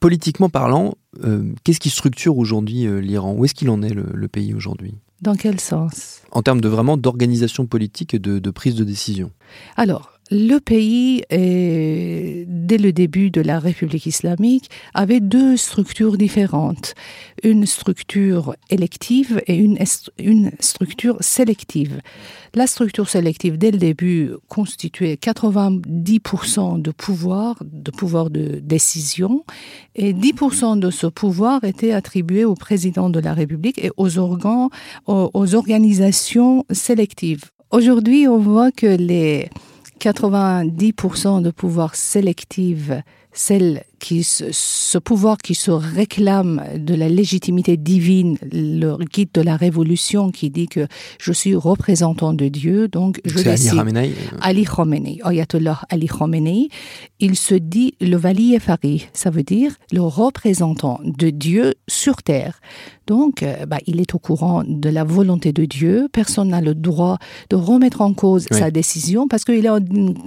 Politiquement 0.00 0.48
parlant, 0.48 0.94
euh, 1.24 1.52
qu'est-ce 1.62 1.80
qui 1.80 1.90
structure 1.90 2.38
aujourd'hui 2.38 2.86
euh, 2.86 3.00
l'Iran? 3.00 3.34
Où 3.34 3.44
est-ce 3.44 3.54
qu'il 3.54 3.68
en 3.68 3.82
est 3.82 3.92
le, 3.92 4.28
pays 4.28 4.54
aujourd'hui? 4.54 4.94
Dans 5.20 5.34
quel 5.34 5.60
sens? 5.60 6.22
En 6.30 6.42
termes 6.42 6.60
de 6.60 6.68
vraiment 6.68 6.96
d'organisation 6.96 7.66
politique 7.66 8.14
et 8.14 8.18
de, 8.18 8.38
de 8.38 8.50
prise 8.50 8.76
de 8.76 8.84
décision. 8.84 9.30
Alors, 9.76 10.13
le 10.30 10.58
pays, 10.58 11.22
dès 11.30 12.78
le 12.78 12.92
début 12.92 13.30
de 13.30 13.40
la 13.40 13.58
République 13.58 14.06
islamique, 14.06 14.70
avait 14.94 15.20
deux 15.20 15.56
structures 15.56 16.16
différentes. 16.16 16.94
Une 17.42 17.66
structure 17.66 18.56
élective 18.70 19.42
et 19.46 19.56
une, 19.56 19.78
une 20.18 20.50
structure 20.60 21.18
sélective. 21.20 22.00
La 22.54 22.66
structure 22.66 23.08
sélective, 23.08 23.58
dès 23.58 23.70
le 23.70 23.78
début, 23.78 24.30
constituait 24.48 25.18
90% 25.20 26.80
de 26.80 26.90
pouvoir, 26.90 27.56
de 27.62 27.90
pouvoir 27.90 28.30
de 28.30 28.60
décision, 28.62 29.44
et 29.94 30.14
10% 30.14 30.78
de 30.78 30.90
ce 30.90 31.06
pouvoir 31.06 31.64
était 31.64 31.92
attribué 31.92 32.44
au 32.44 32.54
président 32.54 33.10
de 33.10 33.20
la 33.20 33.34
République 33.34 33.78
et 33.84 33.90
aux 33.96 34.18
organes, 34.18 34.68
aux 35.06 35.54
organisations 35.54 36.64
sélectives. 36.70 37.44
Aujourd'hui, 37.70 38.28
on 38.28 38.38
voit 38.38 38.70
que 38.70 38.86
les 38.86 39.50
90% 40.04 41.40
de 41.40 41.50
pouvoir 41.50 41.94
sélectif, 41.94 42.90
celle 43.32 43.84
qui, 43.98 44.22
ce 44.22 44.98
pouvoir 44.98 45.38
qui 45.38 45.54
se 45.54 45.70
réclame 45.70 46.62
de 46.76 46.94
la 46.94 47.08
légitimité 47.08 47.78
divine, 47.78 48.36
le 48.52 48.96
guide 48.98 49.30
de 49.32 49.40
la 49.40 49.56
révolution 49.56 50.30
qui 50.30 50.50
dit 50.50 50.68
que 50.68 50.86
je 51.18 51.32
suis 51.32 51.54
représentant 51.56 52.34
de 52.34 52.48
Dieu, 52.48 52.86
donc 52.86 53.20
je 53.24 53.42
décide. 53.42 53.70
Ali 53.70 53.78
Khamenei. 53.78 54.14
Ali 54.42 54.64
Khamenei, 54.64 55.20
Ayatollah 55.24 55.80
Ali 55.88 56.06
Khamenei, 56.06 56.68
il 57.18 57.36
se 57.36 57.54
dit 57.54 57.94
le 58.00 58.16
valier 58.16 58.58
Fari, 58.58 59.06
ça 59.14 59.30
veut 59.30 59.42
dire 59.42 59.74
le 59.90 60.02
représentant 60.02 61.00
de 61.02 61.30
Dieu 61.30 61.74
sur 61.88 62.22
terre. 62.22 62.60
Donc, 63.06 63.42
euh, 63.42 63.66
bah, 63.66 63.78
il 63.86 64.00
est 64.00 64.14
au 64.14 64.18
courant 64.18 64.62
de 64.66 64.88
la 64.88 65.04
volonté 65.04 65.52
de 65.52 65.64
Dieu. 65.64 66.08
Personne 66.12 66.48
n'a 66.48 66.60
le 66.60 66.74
droit 66.74 67.18
de 67.50 67.56
remettre 67.56 68.00
en 68.00 68.14
cause 68.14 68.46
sa 68.50 68.70
décision 68.70 69.28
parce 69.28 69.44
qu'il 69.44 69.64
est 69.64 69.70
en, 69.70 69.80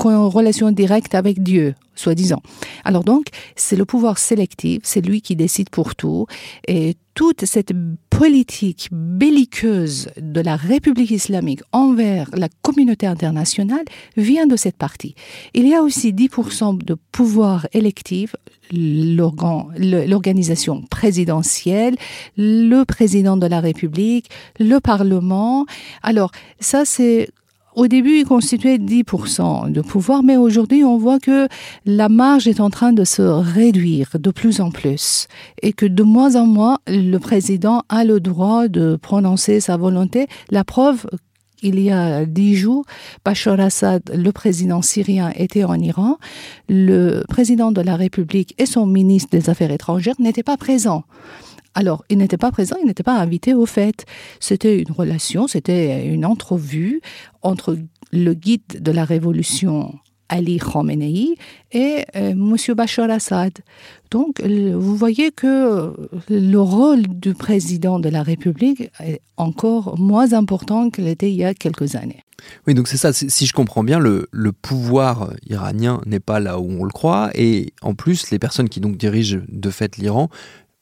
en 0.05 0.29
relation 0.29 0.71
directe 0.71 1.15
avec 1.15 1.41
Dieu, 1.41 1.75
soi-disant. 1.95 2.41
Alors 2.83 3.03
donc, 3.03 3.27
c'est 3.55 3.75
le 3.75 3.85
pouvoir 3.85 4.17
sélectif, 4.17 4.81
c'est 4.83 5.01
lui 5.01 5.21
qui 5.21 5.35
décide 5.35 5.69
pour 5.69 5.95
tout. 5.95 6.27
Et 6.67 6.95
toute 7.17 7.45
cette 7.45 7.73
politique 8.11 8.89
belliqueuse 8.91 10.09
de 10.21 10.39
la 10.39 10.55
République 10.55 11.09
islamique 11.09 11.61
envers 11.71 12.29
la 12.33 12.47
communauté 12.61 13.07
internationale 13.07 13.85
vient 14.17 14.45
de 14.45 14.55
cette 14.55 14.77
partie. 14.77 15.15
Il 15.55 15.67
y 15.67 15.73
a 15.73 15.81
aussi 15.81 16.13
10% 16.13 16.77
de 16.77 16.95
pouvoir 17.11 17.65
électif, 17.73 18.35
l'organisation 18.71 20.83
présidentielle, 20.91 21.95
le 22.37 22.83
président 22.83 23.35
de 23.35 23.47
la 23.47 23.61
République, 23.61 24.29
le 24.59 24.79
Parlement. 24.79 25.65
Alors 26.03 26.29
ça, 26.59 26.85
c'est 26.85 27.29
au 27.77 27.87
début, 27.87 28.17
il 28.21 28.25
constituait 28.25 28.79
10% 28.79 29.71
de 29.71 29.81
pouvoir, 29.81 30.23
mais 30.23 30.35
aujourd'hui, 30.35 30.83
on 30.83 30.97
voit 30.97 31.19
que 31.19 31.47
la 31.85 32.09
marge 32.09 32.47
est 32.47 32.59
en 32.59 32.71
train 32.71 32.91
de 32.91 33.03
se 33.03 33.21
réduire 33.21 34.09
de 34.19 34.31
plus 34.31 34.61
en 34.61 34.71
plus 34.71 35.27
et 35.61 35.73
que 35.73 35.85
de 35.85 36.01
moins 36.01 36.35
en 36.35 36.47
moins, 36.47 36.79
le 36.87 37.19
président 37.19 37.83
a 37.87 38.03
le 38.03 38.19
droit 38.19 38.67
de 38.67 38.95
prononcer 38.99 39.59
sa 39.59 39.77
volonté. 39.77 40.25
La 40.49 40.63
preuve 40.63 41.05
il 41.61 41.79
y 41.79 41.91
a 41.91 42.25
dix 42.25 42.55
jours, 42.55 42.83
Bachar 43.25 43.59
Assad, 43.59 44.03
le 44.13 44.31
président 44.31 44.81
syrien, 44.81 45.31
était 45.35 45.63
en 45.63 45.79
Iran. 45.79 46.17
Le 46.69 47.23
président 47.29 47.71
de 47.71 47.81
la 47.81 47.95
République 47.95 48.53
et 48.57 48.65
son 48.65 48.85
ministre 48.85 49.29
des 49.31 49.49
Affaires 49.49 49.71
étrangères 49.71 50.15
n'étaient 50.19 50.43
pas 50.43 50.57
présents. 50.57 51.03
Alors, 51.77 52.03
il 52.09 52.17
n'était 52.17 52.37
pas 52.37 52.51
présent, 52.51 52.75
il 52.81 52.87
n'était 52.87 53.03
pas 53.03 53.19
invité 53.19 53.53
au 53.53 53.67
fait. 53.67 54.07
C'était 54.39 54.79
une 54.81 54.91
relation, 54.91 55.47
c'était 55.47 56.07
une 56.07 56.25
entrevue 56.25 57.01
entre 57.43 57.77
le 58.11 58.33
guide 58.33 58.81
de 58.81 58.91
la 58.91 59.05
révolution 59.05 59.93
Ali 60.27 60.57
Khamenei 60.57 61.35
et 61.71 62.03
euh, 62.15 62.31
M. 62.31 62.55
Bachar 62.75 63.11
Assad. 63.11 63.53
Donc, 64.09 64.41
vous 64.41 64.95
voyez 64.95 65.31
que 65.31 65.93
le 66.29 66.57
rôle 66.57 67.03
du 67.03 67.35
président 67.35 67.99
de 67.99 68.09
la 68.09 68.23
République 68.23 68.89
est 68.99 69.21
encore 69.37 69.99
moins 69.99 70.33
important 70.33 70.89
qu'il 70.89 71.07
était 71.07 71.29
il 71.29 71.35
y 71.35 71.45
a 71.45 71.53
quelques 71.53 71.93
années. 71.93 72.23
Oui, 72.65 72.73
donc 72.73 72.87
c'est 72.87 72.97
ça. 72.97 73.13
Si 73.13 73.45
je 73.45 73.53
comprends 73.53 73.83
bien, 73.83 73.99
le, 73.99 74.27
le 74.31 74.51
pouvoir 74.51 75.31
iranien 75.47 76.01
n'est 76.07 76.19
pas 76.19 76.39
là 76.39 76.59
où 76.59 76.71
on 76.71 76.85
le 76.85 76.91
croit, 76.91 77.29
et 77.35 77.73
en 77.83 77.93
plus, 77.93 78.31
les 78.31 78.39
personnes 78.39 78.67
qui 78.67 78.79
donc 78.79 78.97
dirigent 78.97 79.41
de 79.47 79.69
fait 79.69 79.97
l'Iran 79.97 80.29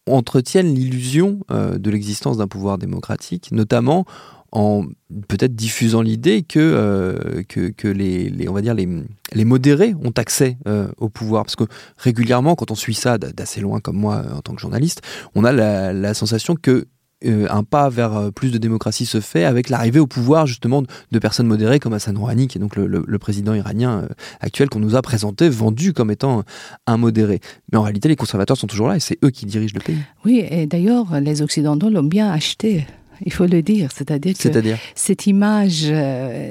entretiennent 0.07 0.73
l'illusion 0.73 1.39
euh, 1.51 1.77
de 1.77 1.89
l'existence 1.89 2.37
d'un 2.37 2.47
pouvoir 2.47 2.77
démocratique, 2.77 3.51
notamment 3.51 4.05
en 4.51 4.85
peut-être 5.27 5.55
diffusant 5.55 6.01
l'idée 6.01 6.43
que, 6.43 6.59
euh, 6.59 7.43
que, 7.43 7.87
les, 7.87 8.47
on 8.47 8.53
va 8.53 8.61
dire 8.61 8.73
les, 8.73 9.45
modérés 9.45 9.93
ont 10.01 10.13
accès 10.15 10.57
euh, 10.67 10.87
au 10.97 11.09
pouvoir. 11.09 11.43
Parce 11.43 11.57
que 11.57 11.65
régulièrement, 11.97 12.55
quand 12.55 12.71
on 12.71 12.75
suit 12.75 12.93
ça 12.93 13.17
d'assez 13.17 13.59
loin 13.59 13.81
comme 13.81 13.97
moi 13.97 14.23
en 14.33 14.41
tant 14.41 14.53
que 14.53 14.61
journaliste, 14.61 15.01
on 15.33 15.43
a 15.43 15.51
la 15.51 16.13
sensation 16.13 16.55
que 16.55 16.87
euh, 17.23 17.47
un 17.49 17.63
pas 17.63 17.87
vers 17.87 18.13
euh, 18.15 18.29
plus 18.29 18.51
de 18.51 18.57
démocratie 18.57 19.05
se 19.05 19.21
fait 19.21 19.45
avec 19.45 19.69
l'arrivée 19.69 19.99
au 19.99 20.07
pouvoir 20.07 20.45
justement 20.45 20.83
de 20.83 21.19
personnes 21.19 21.47
modérées 21.47 21.79
comme 21.79 21.93
Hassan 21.93 22.17
Rouhani, 22.17 22.47
qui 22.47 22.57
est 22.57 22.61
donc 22.61 22.75
le, 22.75 23.19
président 23.19 23.53
iranien 23.53 24.01
euh, 24.03 24.07
actuel 24.41 24.69
qu'on 24.69 24.79
nous 24.79 24.95
a 24.95 25.01
présenté, 25.01 25.47
vendu 25.47 25.93
comme 25.93 26.11
étant 26.11 26.43
un 26.87 26.97
modéré. 26.97 27.39
Mais 27.71 27.77
en 27.77 27.83
réalité, 27.83 28.09
les 28.09 28.17
conservateurs 28.17 28.57
sont 28.57 28.67
toujours 28.67 28.89
là 28.89 28.97
et 28.97 28.99
c'est 28.99 29.17
eux 29.23 29.29
qui 29.29 29.45
dirigent 29.45 29.75
le 29.75 29.81
pays. 29.81 29.97
Oui, 30.25 30.45
et 30.49 30.67
d'ailleurs, 30.67 31.19
les 31.21 31.41
Occidentaux 31.41 31.89
l'ont 31.89 32.03
bien 32.03 32.29
acheté. 32.29 32.85
Il 33.25 33.31
faut 33.31 33.45
le 33.45 33.61
dire, 33.61 33.91
c'est-à-dire 33.93 34.37
que 34.37 34.49
cette 34.93 35.25
image 35.25 35.89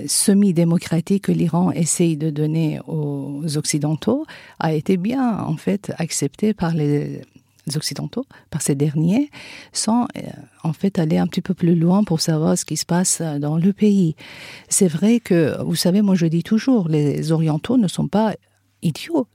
semi-démocratique 0.06 1.24
que 1.24 1.32
l'Iran 1.32 1.72
essaye 1.72 2.16
de 2.16 2.30
donner 2.30 2.80
aux 2.86 3.42
Occidentaux 3.58 4.24
a 4.60 4.72
été 4.72 4.96
bien 4.96 5.40
en 5.40 5.58
fait 5.58 5.92
acceptée 5.98 6.54
par 6.54 6.72
les 6.72 7.20
occidentaux, 7.76 8.26
par 8.50 8.62
ces 8.62 8.74
derniers, 8.74 9.30
sans 9.72 10.02
euh, 10.16 10.22
en 10.62 10.72
fait 10.72 10.98
aller 10.98 11.18
un 11.18 11.26
petit 11.26 11.40
peu 11.40 11.54
plus 11.54 11.74
loin 11.74 12.04
pour 12.04 12.20
savoir 12.20 12.56
ce 12.58 12.64
qui 12.64 12.76
se 12.76 12.86
passe 12.86 13.22
dans 13.40 13.56
le 13.56 13.72
pays. 13.72 14.16
C'est 14.68 14.88
vrai 14.88 15.20
que, 15.20 15.60
vous 15.62 15.76
savez, 15.76 16.02
moi 16.02 16.14
je 16.14 16.26
dis 16.26 16.42
toujours, 16.42 16.88
les 16.88 17.32
orientaux 17.32 17.76
ne 17.76 17.88
sont 17.88 18.08
pas 18.08 18.34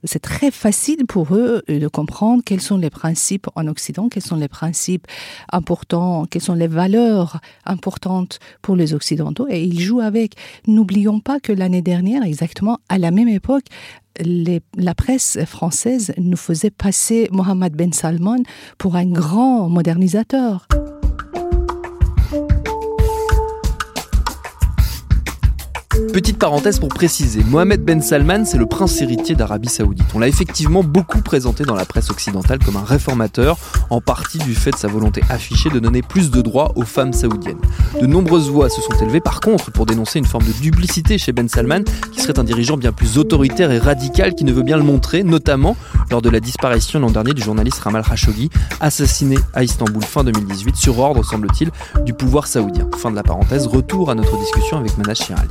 C'est 0.03 0.21
très 0.21 0.51
facile 0.51 1.05
pour 1.07 1.35
eux 1.35 1.63
de 1.67 1.87
comprendre 1.87 2.43
quels 2.45 2.61
sont 2.61 2.77
les 2.77 2.89
principes 2.89 3.47
en 3.55 3.67
Occident, 3.67 4.09
quels 4.09 4.23
sont 4.23 4.35
les 4.35 4.47
principes 4.47 5.07
importants, 5.51 6.25
quelles 6.25 6.41
sont 6.41 6.53
les 6.53 6.67
valeurs 6.67 7.39
importantes 7.65 8.39
pour 8.61 8.75
les 8.75 8.93
Occidentaux, 8.93 9.47
et 9.49 9.63
ils 9.63 9.79
jouent 9.79 10.01
avec. 10.01 10.35
N'oublions 10.67 11.19
pas 11.19 11.39
que 11.39 11.51
l'année 11.51 11.81
dernière, 11.81 12.23
exactement 12.23 12.79
à 12.89 12.97
la 12.97 13.11
même 13.11 13.27
époque, 13.27 13.65
la 14.19 14.95
presse 14.95 15.39
française 15.45 16.13
nous 16.17 16.37
faisait 16.37 16.71
passer 16.71 17.29
Mohamed 17.31 17.73
Ben 17.73 17.93
Salman 17.93 18.43
pour 18.77 18.95
un 18.95 19.05
grand 19.05 19.69
modernisateur. 19.69 20.67
Petite 26.13 26.39
parenthèse 26.39 26.79
pour 26.79 26.89
préciser, 26.89 27.43
Mohamed 27.43 27.85
Ben 27.85 28.01
Salman, 28.01 28.43
c'est 28.43 28.57
le 28.57 28.65
prince 28.65 28.99
héritier 28.99 29.35
d'Arabie 29.35 29.69
Saoudite. 29.69 30.07
On 30.15 30.19
l'a 30.19 30.27
effectivement 30.27 30.83
beaucoup 30.83 31.21
présenté 31.21 31.63
dans 31.63 31.75
la 31.75 31.85
presse 31.85 32.09
occidentale 32.09 32.57
comme 32.59 32.77
un 32.77 32.83
réformateur, 32.83 33.57
en 33.91 34.01
partie 34.01 34.39
du 34.39 34.55
fait 34.55 34.71
de 34.71 34.75
sa 34.75 34.87
volonté 34.87 35.21
affichée 35.29 35.69
de 35.69 35.77
donner 35.77 36.01
plus 36.01 36.31
de 36.31 36.41
droits 36.41 36.71
aux 36.75 36.83
femmes 36.83 37.13
saoudiennes. 37.13 37.59
De 38.01 38.07
nombreuses 38.07 38.49
voix 38.49 38.69
se 38.69 38.81
sont 38.81 38.93
élevées 39.01 39.19
par 39.19 39.39
contre 39.39 39.71
pour 39.71 39.85
dénoncer 39.85 40.17
une 40.17 40.25
forme 40.25 40.45
de 40.45 40.51
duplicité 40.51 41.19
chez 41.19 41.31
Ben 41.31 41.47
Salman, 41.47 41.83
qui 42.11 42.21
serait 42.21 42.39
un 42.39 42.43
dirigeant 42.43 42.77
bien 42.77 42.91
plus 42.91 43.19
autoritaire 43.19 43.71
et 43.71 43.77
radical 43.77 44.33
qui 44.33 44.45
ne 44.45 44.51
veut 44.51 44.63
bien 44.63 44.77
le 44.77 44.83
montrer, 44.83 45.23
notamment 45.23 45.77
lors 46.09 46.23
de 46.23 46.29
la 46.29 46.39
disparition 46.39 46.99
l'an 46.99 47.11
dernier 47.11 47.33
du 47.33 47.41
journaliste 47.41 47.79
Ramal 47.79 48.03
Khashoggi, 48.03 48.49
assassiné 48.79 49.37
à 49.53 49.63
Istanbul 49.63 50.03
fin 50.03 50.23
2018 50.23 50.75
sur 50.75 50.97
ordre, 50.97 51.23
semble-t-il, 51.23 51.69
du 52.03 52.13
pouvoir 52.13 52.47
saoudien. 52.47 52.87
Fin 52.97 53.11
de 53.11 53.15
la 53.15 53.23
parenthèse, 53.23 53.67
retour 53.67 54.09
à 54.09 54.15
notre 54.15 54.37
discussion 54.39 54.79
avec 54.79 54.97
Manaj 54.97 55.19
Chirali. 55.19 55.47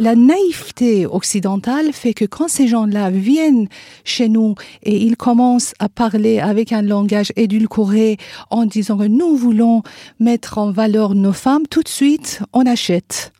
La 0.00 0.16
naïveté 0.16 1.06
occidentale 1.06 1.92
fait 1.92 2.14
que 2.14 2.24
quand 2.24 2.48
ces 2.48 2.66
gens-là 2.66 3.10
viennent 3.10 3.68
chez 4.02 4.30
nous 4.30 4.54
et 4.82 4.96
ils 4.96 5.16
commencent 5.16 5.74
à 5.78 5.90
parler 5.90 6.40
avec 6.40 6.72
un 6.72 6.80
langage 6.80 7.32
édulcoré 7.36 8.16
en 8.48 8.64
disant 8.64 8.96
que 8.96 9.04
nous 9.04 9.36
voulons 9.36 9.82
mettre 10.18 10.56
en 10.56 10.72
valeur 10.72 11.14
nos 11.14 11.34
femmes, 11.34 11.66
tout 11.68 11.82
de 11.82 11.88
suite, 11.88 12.40
on 12.54 12.64
achète. 12.64 13.32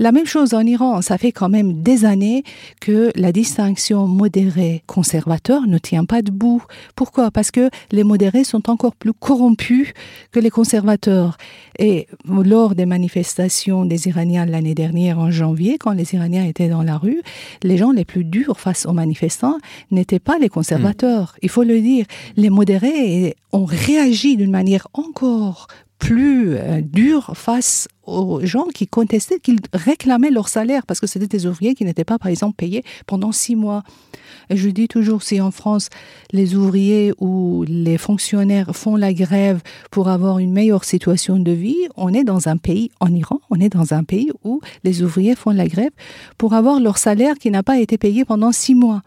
La 0.00 0.12
même 0.12 0.26
chose 0.26 0.54
en 0.54 0.60
Iran, 0.60 1.02
ça 1.02 1.18
fait 1.18 1.32
quand 1.32 1.48
même 1.48 1.82
des 1.82 2.04
années 2.04 2.44
que 2.80 3.10
la 3.16 3.32
distinction 3.32 4.06
modéré-conservateur 4.06 5.62
ne 5.66 5.76
tient 5.78 6.04
pas 6.04 6.22
debout. 6.22 6.62
Pourquoi? 6.94 7.32
Parce 7.32 7.50
que 7.50 7.68
les 7.90 8.04
modérés 8.04 8.44
sont 8.44 8.70
encore 8.70 8.94
plus 8.94 9.12
corrompus 9.12 9.92
que 10.30 10.38
les 10.38 10.50
conservateurs. 10.50 11.36
Et 11.80 12.06
lors 12.28 12.76
des 12.76 12.86
manifestations 12.86 13.84
des 13.84 14.06
Iraniens 14.06 14.46
l'année 14.46 14.76
dernière 14.76 15.18
en 15.18 15.32
janvier, 15.32 15.78
quand 15.78 15.92
les 15.92 16.14
Iraniens 16.14 16.44
étaient 16.44 16.68
dans 16.68 16.84
la 16.84 16.96
rue, 16.96 17.20
les 17.64 17.76
gens 17.76 17.90
les 17.90 18.04
plus 18.04 18.22
durs 18.22 18.60
face 18.60 18.86
aux 18.86 18.92
manifestants 18.92 19.58
n'étaient 19.90 20.20
pas 20.20 20.38
les 20.38 20.48
conservateurs. 20.48 21.34
Il 21.42 21.48
faut 21.48 21.64
le 21.64 21.80
dire. 21.80 22.06
Les 22.36 22.50
modérés 22.50 23.34
ont 23.52 23.64
réagi 23.64 24.36
d'une 24.36 24.52
manière 24.52 24.86
encore 24.92 25.66
plus 25.98 26.54
euh, 26.56 26.80
dure 26.80 27.32
face 27.34 27.88
aux 28.04 28.40
gens 28.42 28.66
qui 28.74 28.86
contestaient, 28.86 29.40
qui 29.40 29.56
réclamaient 29.74 30.30
leur 30.30 30.48
salaire 30.48 30.86
parce 30.86 31.00
que 31.00 31.06
c'était 31.06 31.26
des 31.26 31.46
ouvriers 31.46 31.74
qui 31.74 31.84
n'étaient 31.84 32.04
pas, 32.04 32.18
par 32.18 32.28
exemple, 32.28 32.56
payés 32.56 32.82
pendant 33.06 33.32
six 33.32 33.54
mois. 33.54 33.82
Je 34.50 34.70
dis 34.70 34.88
toujours, 34.88 35.22
si 35.22 35.40
en 35.40 35.50
France, 35.50 35.88
les 36.32 36.54
ouvriers 36.54 37.12
ou 37.18 37.64
les 37.68 37.98
fonctionnaires 37.98 38.74
font 38.74 38.96
la 38.96 39.12
grève 39.12 39.60
pour 39.90 40.08
avoir 40.08 40.38
une 40.38 40.52
meilleure 40.52 40.84
situation 40.84 41.38
de 41.38 41.52
vie, 41.52 41.88
on 41.96 42.14
est 42.14 42.24
dans 42.24 42.48
un 42.48 42.56
pays, 42.56 42.90
en 43.00 43.12
Iran, 43.12 43.40
on 43.50 43.60
est 43.60 43.68
dans 43.68 43.92
un 43.92 44.04
pays 44.04 44.30
où 44.44 44.60
les 44.84 45.02
ouvriers 45.02 45.34
font 45.34 45.50
la 45.50 45.68
grève 45.68 45.90
pour 46.38 46.54
avoir 46.54 46.80
leur 46.80 46.96
salaire 46.96 47.34
qui 47.34 47.50
n'a 47.50 47.62
pas 47.62 47.78
été 47.78 47.98
payé 47.98 48.24
pendant 48.24 48.52
six 48.52 48.74
mois. 48.74 49.02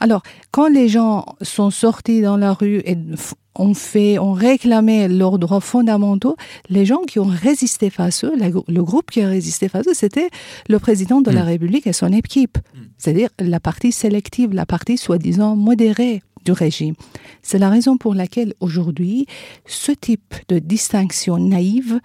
Alors, 0.00 0.22
quand 0.50 0.68
les 0.68 0.88
gens 0.88 1.24
sont 1.42 1.70
sortis 1.70 2.20
dans 2.20 2.36
la 2.36 2.52
rue 2.52 2.82
et 2.84 2.96
ont 3.60 3.74
fait, 3.74 4.18
ont 4.18 4.32
réclamé 4.32 5.06
leurs 5.06 5.38
droits 5.38 5.60
fondamentaux, 5.60 6.36
les 6.68 6.84
gens 6.86 7.02
qui 7.02 7.18
ont 7.18 7.30
résisté 7.30 7.90
face 7.90 8.24
à 8.24 8.28
eux, 8.28 8.32
le 8.68 8.82
groupe 8.82 9.10
qui 9.10 9.20
a 9.20 9.28
résisté 9.28 9.68
face 9.68 9.86
à 9.86 9.90
eux, 9.90 9.94
c'était 9.94 10.30
le 10.68 10.78
président 10.78 11.20
de 11.20 11.30
la 11.30 11.42
mm. 11.42 11.46
République 11.46 11.86
et 11.86 11.92
son 11.92 12.12
équipe. 12.12 12.58
Mm. 12.58 12.78
C'est-à-dire 12.98 13.28
la 13.38 13.60
partie 13.60 13.92
sélective, 13.92 14.52
la 14.54 14.66
partie 14.66 14.96
soi-disant 14.96 15.56
modérée 15.56 16.22
du 16.44 16.52
régime. 16.52 16.94
C'est 17.42 17.58
la 17.58 17.68
raison 17.68 17.98
pour 17.98 18.14
laquelle 18.14 18.54
aujourd'hui, 18.60 19.26
ce 19.66 19.92
type 19.92 20.34
de 20.48 20.58
distinction 20.58 21.38
naïve 21.38 22.00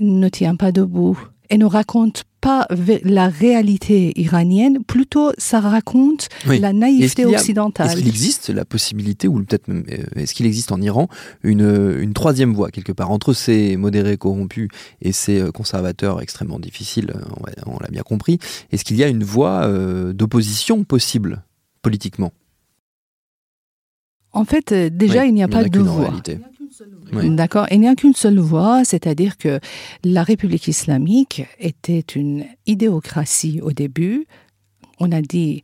ne 0.00 0.28
tient 0.28 0.56
pas 0.56 0.72
debout 0.72 1.16
et 1.48 1.58
ne 1.58 1.64
raconte 1.64 2.24
pas 2.40 2.66
la 3.04 3.28
réalité 3.28 4.18
iranienne, 4.20 4.82
plutôt 4.84 5.32
ça 5.38 5.60
raconte 5.60 6.28
la 6.46 6.72
naïveté 6.72 7.26
occidentale. 7.26 7.88
Est-ce 7.88 7.96
qu'il 7.96 8.08
existe 8.08 8.48
la 8.48 8.64
possibilité, 8.64 9.28
ou 9.28 9.42
peut-être 9.42 9.68
euh, 9.68 9.82
est-ce 10.16 10.34
qu'il 10.34 10.46
existe 10.46 10.72
en 10.72 10.80
Iran 10.80 11.08
une, 11.42 11.98
une 12.00 12.14
troisième 12.14 12.54
voie 12.54 12.70
quelque 12.70 12.92
part 12.92 13.10
entre 13.10 13.32
ces 13.32 13.76
modérés 13.76 14.16
corrompus 14.16 14.68
et 15.02 15.12
ces 15.12 15.40
euh, 15.40 15.50
conservateurs 15.50 16.20
extrêmement 16.20 16.58
difficiles, 16.58 17.12
euh, 17.14 17.62
on 17.66 17.78
l'a 17.78 17.88
bien 17.90 18.02
compris. 18.02 18.38
Est-ce 18.72 18.84
qu'il 18.84 18.96
y 18.96 19.04
a 19.04 19.08
une 19.08 19.24
voie 19.24 19.68
d'opposition 20.12 20.84
possible 20.84 21.42
politiquement? 21.82 22.32
En 24.32 24.44
fait, 24.44 24.72
déjà, 24.72 25.26
il 25.26 25.34
n'y 25.34 25.42
a 25.42 25.48
pas 25.48 25.64
de 25.64 25.80
voie. 25.80 26.12
D'accord. 27.12 27.66
Il 27.70 27.80
n'y 27.80 27.88
a 27.88 27.94
qu'une 27.94 28.14
seule 28.14 28.38
voie, 28.38 28.84
c'est-à-dire 28.84 29.36
que 29.36 29.60
la 30.04 30.22
République 30.22 30.68
islamique 30.68 31.42
était 31.58 32.00
une 32.00 32.44
idéocratie 32.66 33.60
au 33.62 33.72
début. 33.72 34.26
On 34.98 35.12
a 35.12 35.20
dit 35.20 35.62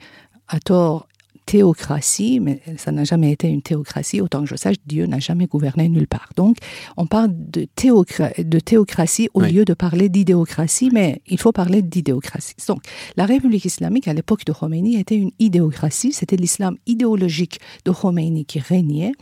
à 0.48 0.60
tort 0.60 1.08
théocratie, 1.46 2.40
mais 2.40 2.60
ça 2.76 2.92
n'a 2.92 3.04
jamais 3.04 3.30
été 3.32 3.48
une 3.48 3.62
théocratie. 3.62 4.20
Autant 4.20 4.42
que 4.42 4.48
je 4.48 4.56
sache, 4.56 4.76
Dieu 4.84 5.06
n'a 5.06 5.20
jamais 5.20 5.46
gouverné 5.46 5.88
nulle 5.88 6.08
part. 6.08 6.30
Donc, 6.36 6.56
on 6.96 7.06
parle 7.06 7.30
de, 7.32 7.66
de 7.66 8.58
théocratie 8.58 9.28
au 9.32 9.40
lieu 9.40 9.64
de 9.64 9.72
parler 9.72 10.08
d'idéocratie, 10.08 10.90
mais 10.92 11.22
il 11.26 11.38
faut 11.38 11.52
parler 11.52 11.82
d'idéocratie. 11.82 12.56
Donc, 12.68 12.82
la 13.16 13.26
République 13.26 13.64
islamique, 13.64 14.08
à 14.08 14.12
l'époque 14.12 14.44
de 14.44 14.52
Khomeini, 14.52 14.96
était 14.96 15.16
une 15.16 15.30
idéocratie. 15.38 16.12
C'était 16.12 16.36
l'islam 16.36 16.76
idéologique 16.86 17.60
de 17.84 17.92
Khomeini 17.92 18.44
qui 18.44 18.58
régnait. 18.58 19.12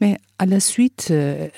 Mais 0.00 0.18
à 0.38 0.46
la 0.46 0.60
suite... 0.60 1.08
Euh, 1.10 1.48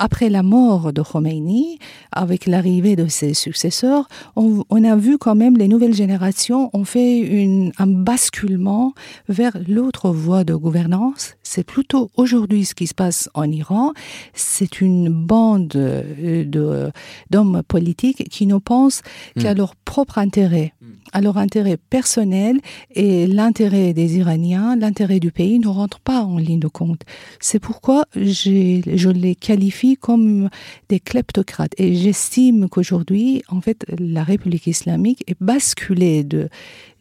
après 0.00 0.30
la 0.30 0.42
mort 0.42 0.94
de 0.94 1.02
Khomeini, 1.02 1.78
avec 2.10 2.46
l'arrivée 2.46 2.96
de 2.96 3.06
ses 3.06 3.34
successeurs, 3.34 4.08
on, 4.34 4.64
a 4.82 4.96
vu 4.96 5.18
quand 5.18 5.34
même 5.34 5.58
les 5.58 5.68
nouvelles 5.68 5.94
générations 5.94 6.70
ont 6.72 6.84
fait 6.84 7.18
une, 7.18 7.70
un 7.78 7.86
basculement 7.86 8.94
vers 9.28 9.56
l'autre 9.68 10.08
voie 10.10 10.42
de 10.42 10.54
gouvernance. 10.54 11.34
C'est 11.42 11.64
plutôt 11.64 12.10
aujourd'hui 12.16 12.64
ce 12.64 12.74
qui 12.74 12.86
se 12.86 12.94
passe 12.94 13.28
en 13.34 13.44
Iran. 13.50 13.92
C'est 14.32 14.80
une 14.80 15.10
bande 15.10 15.76
euh, 15.76 16.90
d'hommes 17.28 17.62
politiques 17.68 18.26
qui 18.30 18.46
ne 18.46 18.56
pensent 18.56 19.02
qu'à 19.38 19.52
hmm. 19.52 19.58
leur 19.58 19.76
propre 19.76 20.16
intérêt 20.16 20.72
à 21.12 21.20
leur 21.20 21.38
intérêt 21.38 21.76
personnel 21.76 22.60
et 22.94 23.26
l'intérêt 23.26 23.92
des 23.92 24.18
Iraniens, 24.18 24.76
l'intérêt 24.76 25.20
du 25.20 25.32
pays 25.32 25.58
ne 25.58 25.68
rentrent 25.68 26.00
pas 26.00 26.22
en 26.22 26.38
ligne 26.38 26.60
de 26.60 26.68
compte. 26.68 27.02
C'est 27.40 27.58
pourquoi 27.58 28.04
je 28.14 29.08
les 29.10 29.34
qualifie 29.34 29.89
comme 29.96 30.50
des 30.88 31.00
kleptocrates 31.00 31.74
et 31.78 31.94
j'estime 31.94 32.68
qu'aujourd'hui, 32.68 33.42
en 33.48 33.60
fait, 33.60 33.84
la 33.98 34.24
République 34.24 34.66
islamique 34.66 35.24
est 35.26 35.36
basculée 35.40 36.24
de 36.24 36.48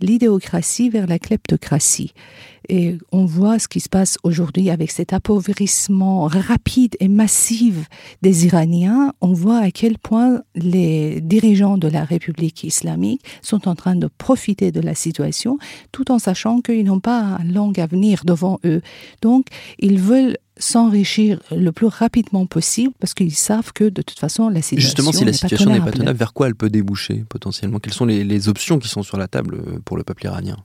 l'idéocratie 0.02 0.89
vers 0.89 1.08
la 1.08 1.19
kleptocratie. 1.19 2.13
Et 2.69 2.97
on 3.12 3.25
voit 3.25 3.58
ce 3.58 3.67
qui 3.67 3.79
se 3.79 3.89
passe 3.89 4.17
aujourd'hui 4.23 4.69
avec 4.69 4.91
cet 4.91 5.12
appauvrissement 5.12 6.27
rapide 6.27 6.95
et 6.99 7.08
massif 7.08 7.75
des 8.21 8.45
Iraniens. 8.45 9.13
On 9.21 9.34
voit 9.34 9.58
à 9.58 9.71
quel 9.71 9.97
point 9.97 10.41
les 10.53 11.19
dirigeants 11.19 11.77
de 11.77 11.88
la 11.88 12.03
République 12.03 12.63
islamique 12.63 13.23
sont 13.41 13.67
en 13.67 13.75
train 13.75 13.95
de 13.95 14.08
profiter 14.08 14.71
de 14.71 14.82
la 14.82 14.93
situation 14.93 15.58
tout 15.91 16.12
en 16.12 16.19
sachant 16.19 16.62
qu'ils 16.62 16.86
n'ont 16.86 16.99
pas 16.99 17.19
un 17.19 17.43
long 17.43 17.73
avenir 17.77 18.23
devant 18.23 18.60
eux. 18.65 18.82
Donc, 19.21 19.47
ils 19.79 19.99
veulent 19.99 20.38
s'enrichir 20.58 21.39
le 21.51 21.71
plus 21.71 21.88
rapidement 21.88 22.45
possible 22.45 22.93
parce 22.99 23.13
qu'ils 23.13 23.34
savent 23.34 23.71
que 23.73 23.86
de 23.86 24.01
toute 24.01 24.19
façon 24.19 24.49
la 24.49 24.62
situation 24.62 24.88
Justement, 24.88 25.12
si 25.12 25.25
la 25.25 25.34
situation 25.34 25.71
n'est 25.71 25.79
pas 25.79 25.91
tenable, 25.91 26.17
vers 26.17 26.34
quoi 26.34 26.47
elle 26.47 26.55
peut 26.55 26.69
déboucher 26.69 27.23
potentiellement? 27.29 27.79
Quelles 27.79 27.93
sont 27.93 28.05
les 28.05 28.49
options 28.49 28.77
qui 28.77 28.89
sont 28.89 29.01
sur 29.01 29.17
la 29.17 29.27
table 29.27 29.55
euh, 29.55 29.79
pour 29.84 29.97
le 29.97 30.03
peuple 30.03 30.25
iranien? 30.25 30.58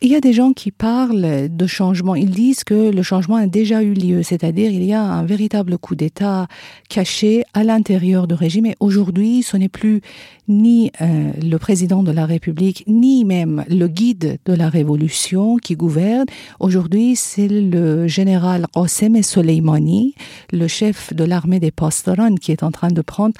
Il 0.00 0.10
y 0.10 0.14
a 0.14 0.20
des 0.20 0.32
gens 0.32 0.52
qui 0.52 0.70
parlent 0.70 1.48
de 1.50 1.66
changement. 1.66 2.14
Ils 2.14 2.30
disent 2.30 2.62
que 2.62 2.90
le 2.90 3.02
changement 3.02 3.36
a 3.36 3.46
déjà 3.46 3.82
eu 3.82 3.94
lieu, 3.94 4.22
c'est-à-dire 4.22 4.70
il 4.70 4.84
y 4.84 4.92
a 4.92 5.02
un 5.02 5.24
véritable 5.24 5.76
coup 5.76 5.96
d'État 5.96 6.46
caché 6.88 7.44
à 7.52 7.64
l'intérieur 7.64 8.28
du 8.28 8.34
régime. 8.34 8.66
Et 8.66 8.76
aujourd'hui, 8.78 9.42
ce 9.42 9.56
n'est 9.56 9.68
plus 9.68 10.00
ni 10.46 10.92
euh, 11.00 11.32
le 11.42 11.56
président 11.58 12.02
de 12.02 12.12
la 12.12 12.26
République, 12.26 12.84
ni 12.86 13.24
même 13.24 13.64
le 13.68 13.88
guide 13.88 14.38
de 14.44 14.52
la 14.52 14.68
révolution 14.68 15.56
qui 15.56 15.74
gouverne. 15.74 16.26
Aujourd'hui, 16.60 17.16
c'est 17.16 17.48
le 17.48 18.06
général 18.06 18.66
Qasem 18.74 19.20
Soleimani, 19.22 20.14
le 20.52 20.68
chef 20.68 21.12
de 21.12 21.24
l'armée 21.24 21.58
des 21.58 21.72
Pastaran, 21.72 22.36
qui 22.36 22.52
est 22.52 22.62
en 22.62 22.70
train 22.70 22.88
de 22.88 23.02
prendre 23.02 23.34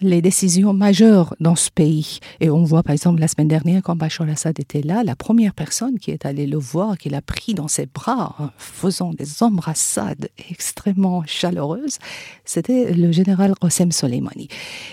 les 0.00 0.22
décisions 0.22 0.72
majeures 0.72 1.34
dans 1.40 1.56
ce 1.56 1.70
pays. 1.70 2.18
Et 2.40 2.50
on 2.50 2.64
voit 2.64 2.82
par 2.82 2.92
exemple 2.92 3.20
la 3.20 3.28
semaine 3.28 3.48
dernière 3.48 3.82
quand 3.82 3.96
Bachar 3.96 4.26
al-Assad 4.26 4.58
était 4.60 4.82
là, 4.82 5.02
la 5.04 5.16
première 5.16 5.54
personne 5.54 5.98
qui 5.98 6.10
est 6.10 6.26
allée 6.26 6.46
le 6.46 6.58
voir, 6.58 6.98
qui 6.98 7.08
l'a 7.08 7.22
pris 7.22 7.54
dans 7.54 7.68
ses 7.68 7.86
bras, 7.86 8.52
faisant 8.58 9.12
des 9.12 9.42
embrassades 9.42 10.28
extrêmement 10.50 11.24
chaleureuses, 11.26 11.98
c'était 12.44 12.92
le 12.92 13.12
général 13.12 13.54
Qasem 13.60 13.92
Soleimani. 13.92 14.48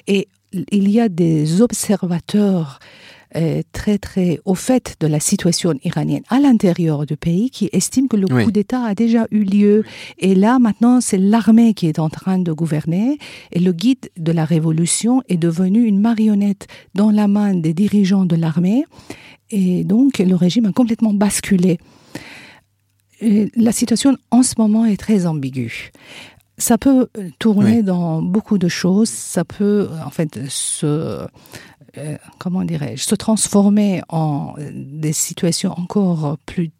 Et 0.08 0.28
il 0.72 0.89
y 0.89 1.00
a 1.00 1.10
des 1.10 1.62
observateurs 1.62 2.80
très 3.72 3.98
très 3.98 4.39
au 4.46 4.56
fait 4.56 4.96
de 5.00 5.08
la 5.08 5.19
situation 5.19 5.74
iranienne 5.84 6.24
à 6.30 6.39
l'intérieur 6.39 7.06
du 7.06 7.17
pays 7.17 7.50
qui 7.50 7.69
estime 7.72 8.08
que 8.08 8.17
le 8.17 8.28
coup 8.28 8.52
d'État 8.52 8.84
a 8.84 8.96
déjà 8.96 9.28
eu 9.32 9.43
lieu. 9.43 9.84
Et 10.19 10.36
là, 10.36 10.60
maintenant, 10.60 11.02
c'est 11.02 11.17
l'armée 11.17 11.74
qui 11.74 11.88
est 11.88 12.00
en 12.00 12.10
train 12.10 12.38
de 12.38 12.52
gouverner 12.52 13.17
et 13.52 13.60
le 13.60 13.72
guide 13.72 14.10
de 14.17 14.32
la 14.32 14.46
révolution 14.46 15.24
est 15.30 15.38
devenu 15.38 15.86
une 15.86 16.00
marionnette 16.00 16.67
dans 16.93 17.12
la 17.12 17.28
main 17.28 17.54
des 17.56 17.74
dirigeants 17.74 18.26
de 18.26 18.36
l'armée. 18.36 18.86
Et 19.50 19.84
donc, 19.84 20.19
le 20.19 20.36
régime 20.36 20.65
a 20.65 20.72
complètement 20.72 21.13
basculé. 21.13 21.80
la 23.22 23.72
situation 23.72 24.17
en 24.32 24.43
ce 24.43 24.56
moment 24.58 24.86
est 24.86 24.98
très 24.98 25.26
ambiguë 25.26 25.91
ça 26.58 26.78
peut 26.78 27.08
tourner 27.39 27.84
dans 27.84 28.22
beaucoup 28.22 28.58
de 28.58 28.67
choses. 28.67 29.10
Ça 29.10 29.43
peut, 29.43 29.89
en 30.06 30.10
fait, 30.12 30.39
se 30.50 31.26
euh, 31.97 32.17
comment 32.39 32.63
dirais-je, 32.63 33.03
se 33.03 33.15
transformer 33.15 34.01
en 34.10 34.56
des 34.73 35.13
situations 35.13 35.73
encore 35.77 36.38
plus 36.45 36.71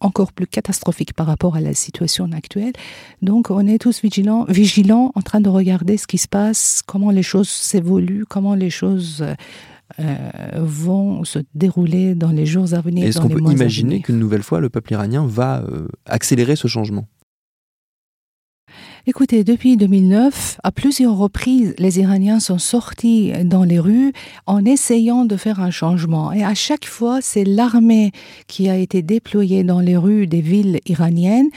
encore 0.00 0.32
plus 0.32 0.46
catastrophiques 0.46 1.14
par 1.14 1.26
rapport 1.26 1.56
à 1.56 1.60
la 1.60 1.72
situation 1.72 2.30
actuelle. 2.32 2.74
Donc, 3.22 3.50
on 3.50 3.66
est 3.66 3.78
tous 3.78 4.02
vigilants, 4.02 4.44
vigilants 4.46 5.10
en 5.14 5.22
train 5.22 5.40
de 5.40 5.48
regarder 5.48 5.96
ce 5.96 6.06
qui 6.06 6.18
se 6.18 6.28
passe, 6.28 6.82
comment 6.84 7.10
les 7.10 7.22
choses 7.22 7.48
s'évoluent, 7.48 8.26
comment 8.28 8.54
les 8.54 8.68
choses 8.68 9.24
euh, 10.00 10.14
vont 10.56 11.24
se 11.24 11.38
dérouler 11.54 12.14
dans 12.14 12.30
les 12.30 12.46
jours 12.46 12.72
à 12.74 12.80
venir. 12.80 13.06
Est-ce 13.06 13.20
qu'on 13.20 13.28
peut 13.28 13.52
imaginer 13.52 14.00
qu'une 14.00 14.18
nouvelle 14.18 14.42
fois, 14.42 14.58
le 14.58 14.68
peuple 14.68 14.92
iranien 14.92 15.26
va 15.26 15.62
euh, 15.62 15.86
accélérer 16.06 16.56
ce 16.56 16.68
changement? 16.68 17.06
Écoutez, 19.06 19.44
depuis 19.44 19.76
2009, 19.76 20.60
à 20.62 20.72
plusieurs 20.72 21.14
reprises, 21.14 21.74
les 21.76 22.00
Iraniens 22.00 22.40
sont 22.40 22.56
sortis 22.56 23.32
dans 23.44 23.62
les 23.62 23.78
rues 23.78 24.14
en 24.46 24.64
essayant 24.64 25.26
de 25.26 25.36
faire 25.36 25.60
un 25.60 25.70
changement. 25.70 26.32
Et 26.32 26.42
à 26.42 26.54
chaque 26.54 26.86
fois, 26.86 27.18
c'est 27.20 27.44
l'armée 27.44 28.12
qui 28.46 28.70
a 28.70 28.78
été 28.78 29.02
déployée 29.02 29.62
dans 29.62 29.80
les 29.80 29.98
rues 29.98 30.26
des 30.26 30.40
villes 30.40 30.80
iraniennes 30.86 31.50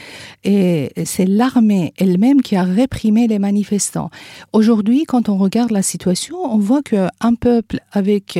et 0.44 0.92
c'est 1.06 1.24
l'armée 1.24 1.94
elle-même 1.96 2.42
qui 2.42 2.54
a 2.54 2.64
réprimé 2.64 3.26
les 3.28 3.38
manifestants. 3.38 4.10
Aujourd'hui, 4.52 5.04
quand 5.04 5.30
on 5.30 5.38
regarde 5.38 5.70
la 5.70 5.80
situation, 5.80 6.36
on 6.44 6.58
voit 6.58 6.82
qu'un 6.82 7.34
peuple 7.34 7.80
avec 7.92 8.38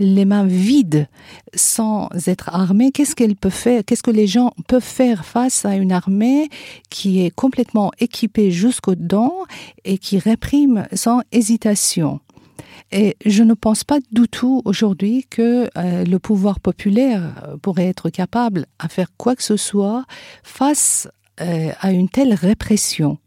les 0.00 0.24
mains 0.24 0.44
vides, 0.44 1.06
sans 1.54 2.08
être 2.26 2.48
armé, 2.54 2.92
qu'est-ce 2.92 3.14
qu'elle 3.14 3.36
peut 3.36 3.50
faire? 3.50 3.82
Qu'est-ce 3.84 4.02
que 4.02 4.10
les 4.10 4.26
gens 4.26 4.52
peuvent 4.68 4.82
faire 4.82 5.24
face 5.24 5.64
à 5.64 5.76
une 5.76 5.92
armée 5.92 6.48
qui 6.90 7.24
est 7.24 7.30
complètement 7.30 7.90
équipée 7.98 8.50
jusqu'aux 8.50 8.94
dents 8.94 9.44
et 9.84 9.98
qui 9.98 10.18
réprime 10.18 10.86
sans 10.92 11.22
hésitation? 11.32 12.20
Et 12.92 13.16
je 13.24 13.42
ne 13.42 13.54
pense 13.54 13.84
pas 13.84 13.98
du 14.10 14.26
tout 14.28 14.62
aujourd'hui 14.64 15.24
que 15.30 15.68
euh, 15.76 16.04
le 16.04 16.18
pouvoir 16.18 16.58
populaire 16.58 17.56
pourrait 17.62 17.86
être 17.86 18.10
capable 18.10 18.66
à 18.78 18.88
faire 18.88 19.08
quoi 19.16 19.36
que 19.36 19.42
ce 19.42 19.56
soit 19.56 20.04
face 20.42 21.08
euh, 21.40 21.70
à 21.80 21.92
une 21.92 22.08
telle 22.08 22.34
répression. 22.34 23.18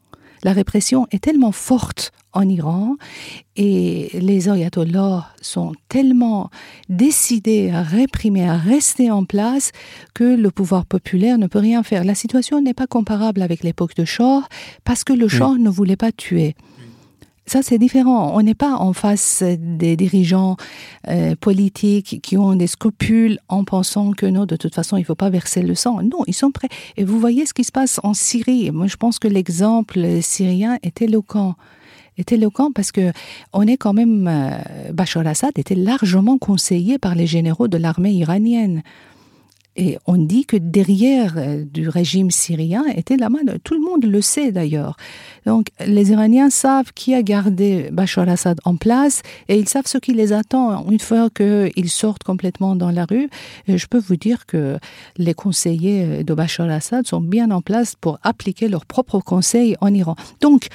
La 0.44 0.52
répression 0.52 1.08
est 1.12 1.24
tellement 1.24 1.54
forte 1.54 2.12
en 2.34 2.48
Iran 2.50 2.96
et 3.56 4.10
les 4.14 4.50
ayatollahs 4.50 5.28
sont 5.42 5.74
tellement 5.88 6.50
décidés 6.90 7.72
à 7.72 7.84
réprimer, 7.84 8.48
à 8.48 8.58
rester 8.58 9.12
en 9.12 9.24
place 9.24 9.72
que 10.14 10.24
le 10.24 10.52
pouvoir 10.52 10.86
populaire 10.86 11.38
ne 11.38 11.48
peut 11.48 11.60
rien 11.60 11.84
faire. 11.84 12.04
La 12.04 12.16
situation 12.16 12.62
n'est 12.62 12.74
pas 12.74 12.88
comparable 12.88 13.42
avec 13.42 13.64
l'époque 13.64 13.96
de 13.96 14.06
Shah 14.06 14.42
parce 14.84 15.04
que 15.04 15.14
le 15.14 15.28
Shah 15.28 15.56
ne 15.60 15.70
voulait 15.70 15.96
pas 15.96 16.12
tuer. 16.12 16.56
Ça, 17.46 17.62
c'est 17.62 17.78
différent. 17.78 18.32
On 18.36 18.42
n'est 18.42 18.56
pas 18.56 18.76
en 18.76 18.94
face 18.94 19.44
des 19.44 19.98
dirigeants 19.98 20.56
euh, 21.10 21.36
politiques 21.36 22.22
qui 22.24 22.38
ont 22.38 22.56
des 22.56 22.68
scrupules 22.68 23.38
en 23.50 23.66
pensant 23.66 24.14
que 24.14 24.26
non, 24.26 24.46
de 24.46 24.56
toute 24.56 24.74
façon, 24.74 24.96
il 24.96 25.02
ne 25.02 25.06
faut 25.06 25.16
pas 25.16 25.30
verser 25.30 25.62
le 25.62 25.76
sang. 25.76 26.02
Non, 26.02 26.24
ils 26.28 26.34
sont 26.34 26.52
prêts. 26.52 26.70
Et 26.96 27.04
vous 27.04 27.20
voyez 27.20 27.46
ce 27.46 27.54
qui 27.54 27.66
se 27.66 27.72
passe 27.72 28.00
en 28.04 28.14
Syrie. 28.14 28.72
Moi, 28.72 28.88
je 28.88 28.96
pense 28.96 29.20
que 29.20 29.28
l'exemple 29.28 30.22
syrien 30.22 30.78
est 30.84 31.02
éloquent 31.02 31.56
est 32.18 32.32
éloquent 32.32 32.72
parce 32.72 32.92
que 32.92 33.12
on 33.54 33.68
est 33.68 33.78
quand 33.78 33.94
même 33.94 34.28
euh, 34.28 34.92
Bachar 34.92 35.26
Assad 35.28 35.58
était 35.58 35.76
largement 35.76 36.38
conseillé 36.38 36.98
par 36.98 37.16
les 37.16 37.28
généraux 37.28 37.68
de 37.68 37.78
l'armée 37.78 38.12
iranienne. 38.12 38.84
Et 39.76 39.98
on 40.06 40.18
dit 40.18 40.46
que 40.46 40.58
derrière 40.58 41.34
euh, 41.38 41.64
du 41.66 41.90
régime 41.90 42.30
syrien 42.32 42.86
était 42.96 43.18
la 43.18 43.30
main 43.30 43.40
tout 43.64 43.74
le 43.74 43.80
monde 43.80 44.06
le 44.06 44.22
sait 44.22 44.52
d'ailleurs. 44.52 44.98
Donc 45.46 45.68
les 45.86 46.12
Iraniens 46.12 46.50
savent 46.50 46.94
qui 46.94 47.14
a 47.14 47.24
gardé 47.24 47.90
Bachar 47.92 48.30
Assad 48.30 48.60
en 48.66 48.76
place 48.76 49.22
et 49.48 49.58
ils 49.58 49.68
savent 49.68 49.88
ce 49.88 49.98
qui 49.98 50.14
les 50.14 50.32
attend 50.32 50.88
une 50.90 51.00
fois 51.00 51.30
qu'ils 51.30 51.90
sortent 51.90 52.24
complètement 52.24 52.76
dans 52.76 52.92
la 52.92 53.06
rue. 53.06 53.30
Et 53.68 53.78
je 53.78 53.88
peux 53.88 54.00
vous 54.00 54.16
dire 54.16 54.46
que 54.46 54.78
les 55.18 55.34
conseillers 55.34 56.24
de 56.24 56.34
Bachar 56.34 56.70
Assad 56.70 57.08
sont 57.08 57.22
bien 57.22 57.52
en 57.52 57.62
place 57.62 57.96
pour 58.00 58.20
appliquer 58.24 58.68
leurs 58.68 58.86
propres 58.86 59.20
conseils 59.20 59.76
en 59.82 59.94
Iran. 59.94 60.16
Donc 60.42 60.68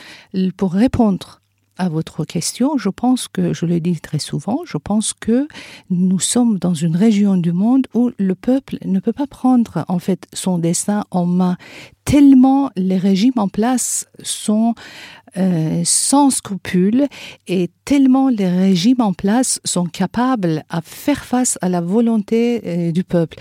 pour 0.56 0.72
répondre 0.72 1.40
à 1.78 1.88
votre 1.88 2.24
question, 2.24 2.76
je 2.76 2.88
pense 2.88 3.28
que, 3.28 3.52
je 3.52 3.64
le 3.64 3.80
dis 3.80 4.00
très 4.00 4.18
souvent, 4.18 4.60
je 4.66 4.76
pense 4.76 5.14
que 5.14 5.48
nous 5.90 6.18
sommes 6.18 6.58
dans 6.58 6.74
une 6.74 6.96
région 6.96 7.36
du 7.36 7.52
monde 7.52 7.86
où 7.94 8.10
le 8.18 8.34
peuple 8.34 8.78
ne 8.84 9.00
peut 9.00 9.12
pas 9.12 9.26
prendre 9.26 9.84
en 9.88 9.98
fait 9.98 10.26
son 10.32 10.58
destin 10.58 11.04
en 11.10 11.24
main, 11.24 11.56
tellement 12.04 12.70
les 12.76 12.96
régimes 12.96 13.34
en 13.36 13.48
place 13.48 14.06
sont 14.22 14.74
euh, 15.36 15.82
sans 15.84 16.30
scrupules 16.30 17.06
et 17.46 17.70
tellement 17.84 18.28
les 18.28 18.48
régimes 18.48 19.00
en 19.00 19.12
place 19.12 19.60
sont 19.64 19.86
capables 19.86 20.64
à 20.70 20.80
faire 20.80 21.24
face 21.24 21.58
à 21.60 21.68
la 21.68 21.80
volonté 21.80 22.62
euh, 22.64 22.92
du 22.92 23.04
peuple 23.04 23.38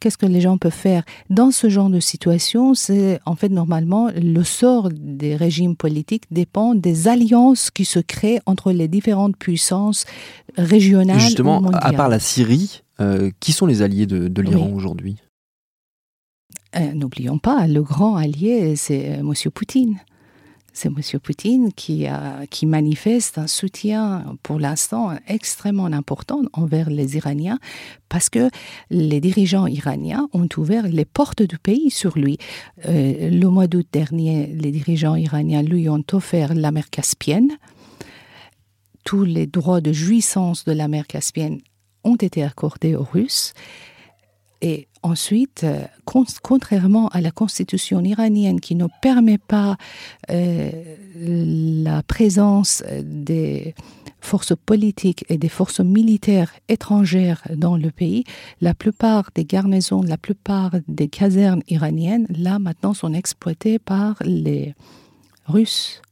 qu'est-ce 0.00 0.18
que 0.18 0.26
les 0.26 0.40
gens 0.40 0.58
peuvent 0.58 0.72
faire 0.72 1.04
dans 1.30 1.50
ce 1.50 1.68
genre 1.68 1.90
de 1.90 2.00
situation 2.00 2.74
C'est 2.74 3.20
en 3.24 3.34
fait 3.34 3.48
normalement 3.48 4.10
le 4.14 4.42
sort 4.44 4.88
des 4.92 5.36
régimes 5.36 5.76
politiques 5.76 6.24
dépend 6.30 6.74
des 6.74 7.08
alliances 7.08 7.70
qui 7.70 7.84
se 7.84 7.98
créent 7.98 8.40
entre 8.46 8.72
les 8.72 8.88
différentes 8.88 9.36
puissances 9.36 10.04
régionales. 10.56 11.20
Justement, 11.20 11.62
à 11.72 11.92
part 11.92 12.08
la 12.08 12.18
Syrie, 12.18 12.82
euh, 13.00 13.30
qui 13.40 13.52
sont 13.52 13.66
les 13.66 13.82
alliés 13.82 14.06
de, 14.06 14.42
l'Iran 14.42 14.70
aujourd'hui? 14.74 15.16
Euh, 16.76 16.92
N'oublions 16.92 17.38
pas, 17.38 17.66
le 17.66 17.82
grand 17.82 18.16
allié, 18.16 18.76
c'est 18.76 19.18
euh, 19.18 19.20
M. 19.20 19.32
Poutine 19.52 19.98
c'est 20.72 20.88
M. 20.88 21.20
Poutine 21.20 21.72
qui, 21.72 22.06
manifeste 22.66 23.38
un 23.38 23.46
soutien 23.46 24.36
pour 24.42 24.60
l'instant 24.60 25.16
extrêmement 25.26 25.86
important 25.86 26.42
envers 26.52 26.90
les 26.90 27.16
Iraniens 27.16 27.58
parce 28.08 28.28
que 28.28 28.50
les 28.90 29.20
dirigeants 29.20 29.66
iraniens 29.66 30.28
ont 30.32 30.48
ouvert 30.56 30.86
les 30.86 31.04
portes 31.04 31.42
du 31.42 31.58
pays 31.58 31.90
sur 31.90 32.16
lui. 32.16 32.38
Euh, 32.86 33.30
le 33.30 33.46
mois 33.48 33.66
d'août 33.66 33.86
dernier, 33.92 34.46
les 34.46 34.70
dirigeants 34.70 35.16
iraniens 35.16 35.62
lui 35.62 35.88
ont 35.88 36.04
offert 36.12 36.54
la 36.54 36.70
mer 36.70 36.90
Caspienne. 36.90 37.58
Tous 39.04 39.24
les 39.24 39.46
droits 39.46 39.80
de 39.80 39.92
jouissance 39.92 40.64
de 40.64 40.72
la 40.72 40.88
mer 40.88 41.06
Caspienne 41.06 41.60
ont 42.04 42.16
été 42.16 42.42
accordés 42.42 42.94
aux 42.94 43.04
Russes. 43.04 43.52
Et 44.60 44.87
ensuite, 45.02 45.64
euh, 45.64 45.84
contrairement 46.42 47.08
à 47.08 47.20
la 47.20 47.30
constitution 47.30 48.02
iranienne 48.02 48.60
qui 48.60 48.74
ne 48.74 48.86
permet 49.02 49.38
pas 49.38 49.76
euh, 50.30 50.70
la 51.14 52.02
présence 52.02 52.82
des 53.02 53.74
forces 54.20 54.54
politiques 54.66 55.24
et 55.28 55.38
des 55.38 55.48
forces 55.48 55.80
militaires 55.80 56.52
étrangères 56.68 57.42
dans 57.54 57.76
le 57.76 57.90
pays, 57.90 58.24
la 58.60 58.74
plupart 58.74 59.30
des 59.34 59.44
garnisons, 59.44 60.02
la 60.02 60.18
plupart 60.18 60.72
des 60.88 61.08
casernes 61.08 61.62
iraniennes, 61.68 62.26
là 62.28 62.58
maintenant, 62.58 62.94
sont 62.94 63.12
exploitées 63.12 63.78
par 63.78 64.16
les 64.24 64.74
Russes. 65.46 66.02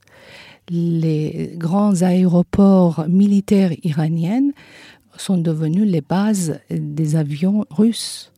Les 0.68 1.52
grands 1.56 2.02
aéroports 2.02 3.06
militaires 3.08 3.72
iraniens 3.84 4.50
sont 5.16 5.38
devenus 5.38 5.86
les 5.86 6.00
bases 6.00 6.58
des 6.70 7.16
avions 7.16 7.64
russes. 7.70 8.32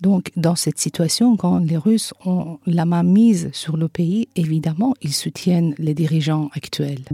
Donc, 0.00 0.30
dans 0.36 0.56
cette 0.56 0.78
situation, 0.78 1.36
quand 1.36 1.58
les 1.58 1.76
Russes 1.76 2.14
ont 2.24 2.58
la 2.66 2.84
main 2.86 3.02
mise 3.02 3.50
sur 3.52 3.76
le 3.76 3.88
pays, 3.88 4.28
évidemment, 4.34 4.94
ils 5.02 5.12
soutiennent 5.12 5.74
les 5.78 5.94
dirigeants 5.94 6.48
actuels. 6.54 7.04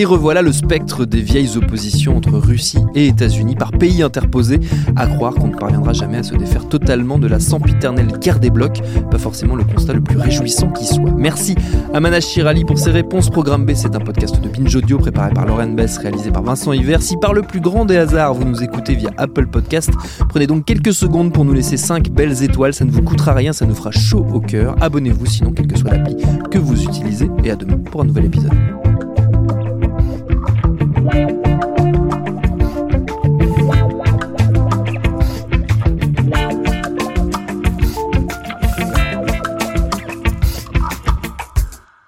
Et 0.00 0.06
revoilà 0.06 0.40
le 0.40 0.50
spectre 0.50 1.04
des 1.04 1.20
vieilles 1.20 1.58
oppositions 1.58 2.16
entre 2.16 2.38
Russie 2.38 2.78
et 2.94 3.08
États-Unis 3.08 3.54
par 3.54 3.70
pays 3.70 4.02
interposés, 4.02 4.58
à 4.96 5.06
croire 5.06 5.34
qu'on 5.34 5.48
ne 5.48 5.54
parviendra 5.54 5.92
jamais 5.92 6.16
à 6.16 6.22
se 6.22 6.34
défaire 6.34 6.66
totalement 6.66 7.18
de 7.18 7.26
la 7.26 7.38
sempiternelle 7.38 8.06
guerre 8.18 8.40
des 8.40 8.48
blocs, 8.48 8.80
pas 9.10 9.18
forcément 9.18 9.56
le 9.56 9.64
constat 9.64 9.92
le 9.92 10.00
plus 10.00 10.16
réjouissant 10.16 10.70
qui 10.70 10.86
soit. 10.86 11.10
Merci 11.18 11.54
à 11.92 12.00
Manash 12.00 12.28
Shirali 12.28 12.64
pour 12.64 12.78
ses 12.78 12.92
réponses. 12.92 13.28
Programme 13.28 13.66
B, 13.66 13.72
c'est 13.74 13.94
un 13.94 14.00
podcast 14.00 14.40
de 14.40 14.48
Binge 14.48 14.74
Audio 14.74 14.96
préparé 14.96 15.34
par 15.34 15.44
Lauren 15.44 15.74
Bess, 15.74 15.98
réalisé 15.98 16.30
par 16.30 16.44
Vincent 16.44 16.72
Hiver. 16.72 17.02
Si 17.02 17.18
par 17.18 17.34
le 17.34 17.42
plus 17.42 17.60
grand 17.60 17.84
des 17.84 17.98
hasards, 17.98 18.32
vous 18.32 18.46
nous 18.46 18.62
écoutez 18.62 18.94
via 18.94 19.10
Apple 19.18 19.48
Podcast, 19.48 19.90
prenez 20.30 20.46
donc 20.46 20.64
quelques 20.64 20.94
secondes 20.94 21.30
pour 21.30 21.44
nous 21.44 21.52
laisser 21.52 21.76
5 21.76 22.08
belles 22.08 22.42
étoiles, 22.42 22.72
ça 22.72 22.86
ne 22.86 22.90
vous 22.90 23.02
coûtera 23.02 23.34
rien, 23.34 23.52
ça 23.52 23.66
nous 23.66 23.74
fera 23.74 23.90
chaud 23.90 24.26
au 24.32 24.40
cœur. 24.40 24.76
Abonnez-vous 24.80 25.26
sinon, 25.26 25.52
quelle 25.52 25.66
que 25.66 25.78
soit 25.78 25.90
l'appli 25.90 26.16
que 26.50 26.56
vous 26.56 26.84
utilisez, 26.84 27.28
et 27.44 27.50
à 27.50 27.56
demain 27.56 27.76
pour 27.76 28.00
un 28.00 28.06
nouvel 28.06 28.24
épisode. 28.24 28.54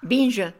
Binge. 0.07 0.53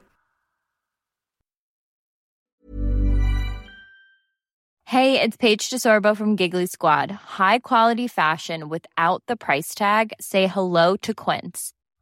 Hey, 4.86 5.20
it's 5.20 5.38
Paige 5.38 5.70
DeSorbo 5.70 6.16
from 6.16 6.36
Giggly 6.36 6.66
Squad. 6.68 7.12
High 7.12 7.60
quality 7.60 8.08
fashion 8.08 8.70
without 8.70 9.24
the 9.28 9.36
price 9.36 9.74
tag. 9.74 10.14
Say 10.20 10.48
hello 10.48 10.96
to 10.98 11.14
Quince. 11.14 11.74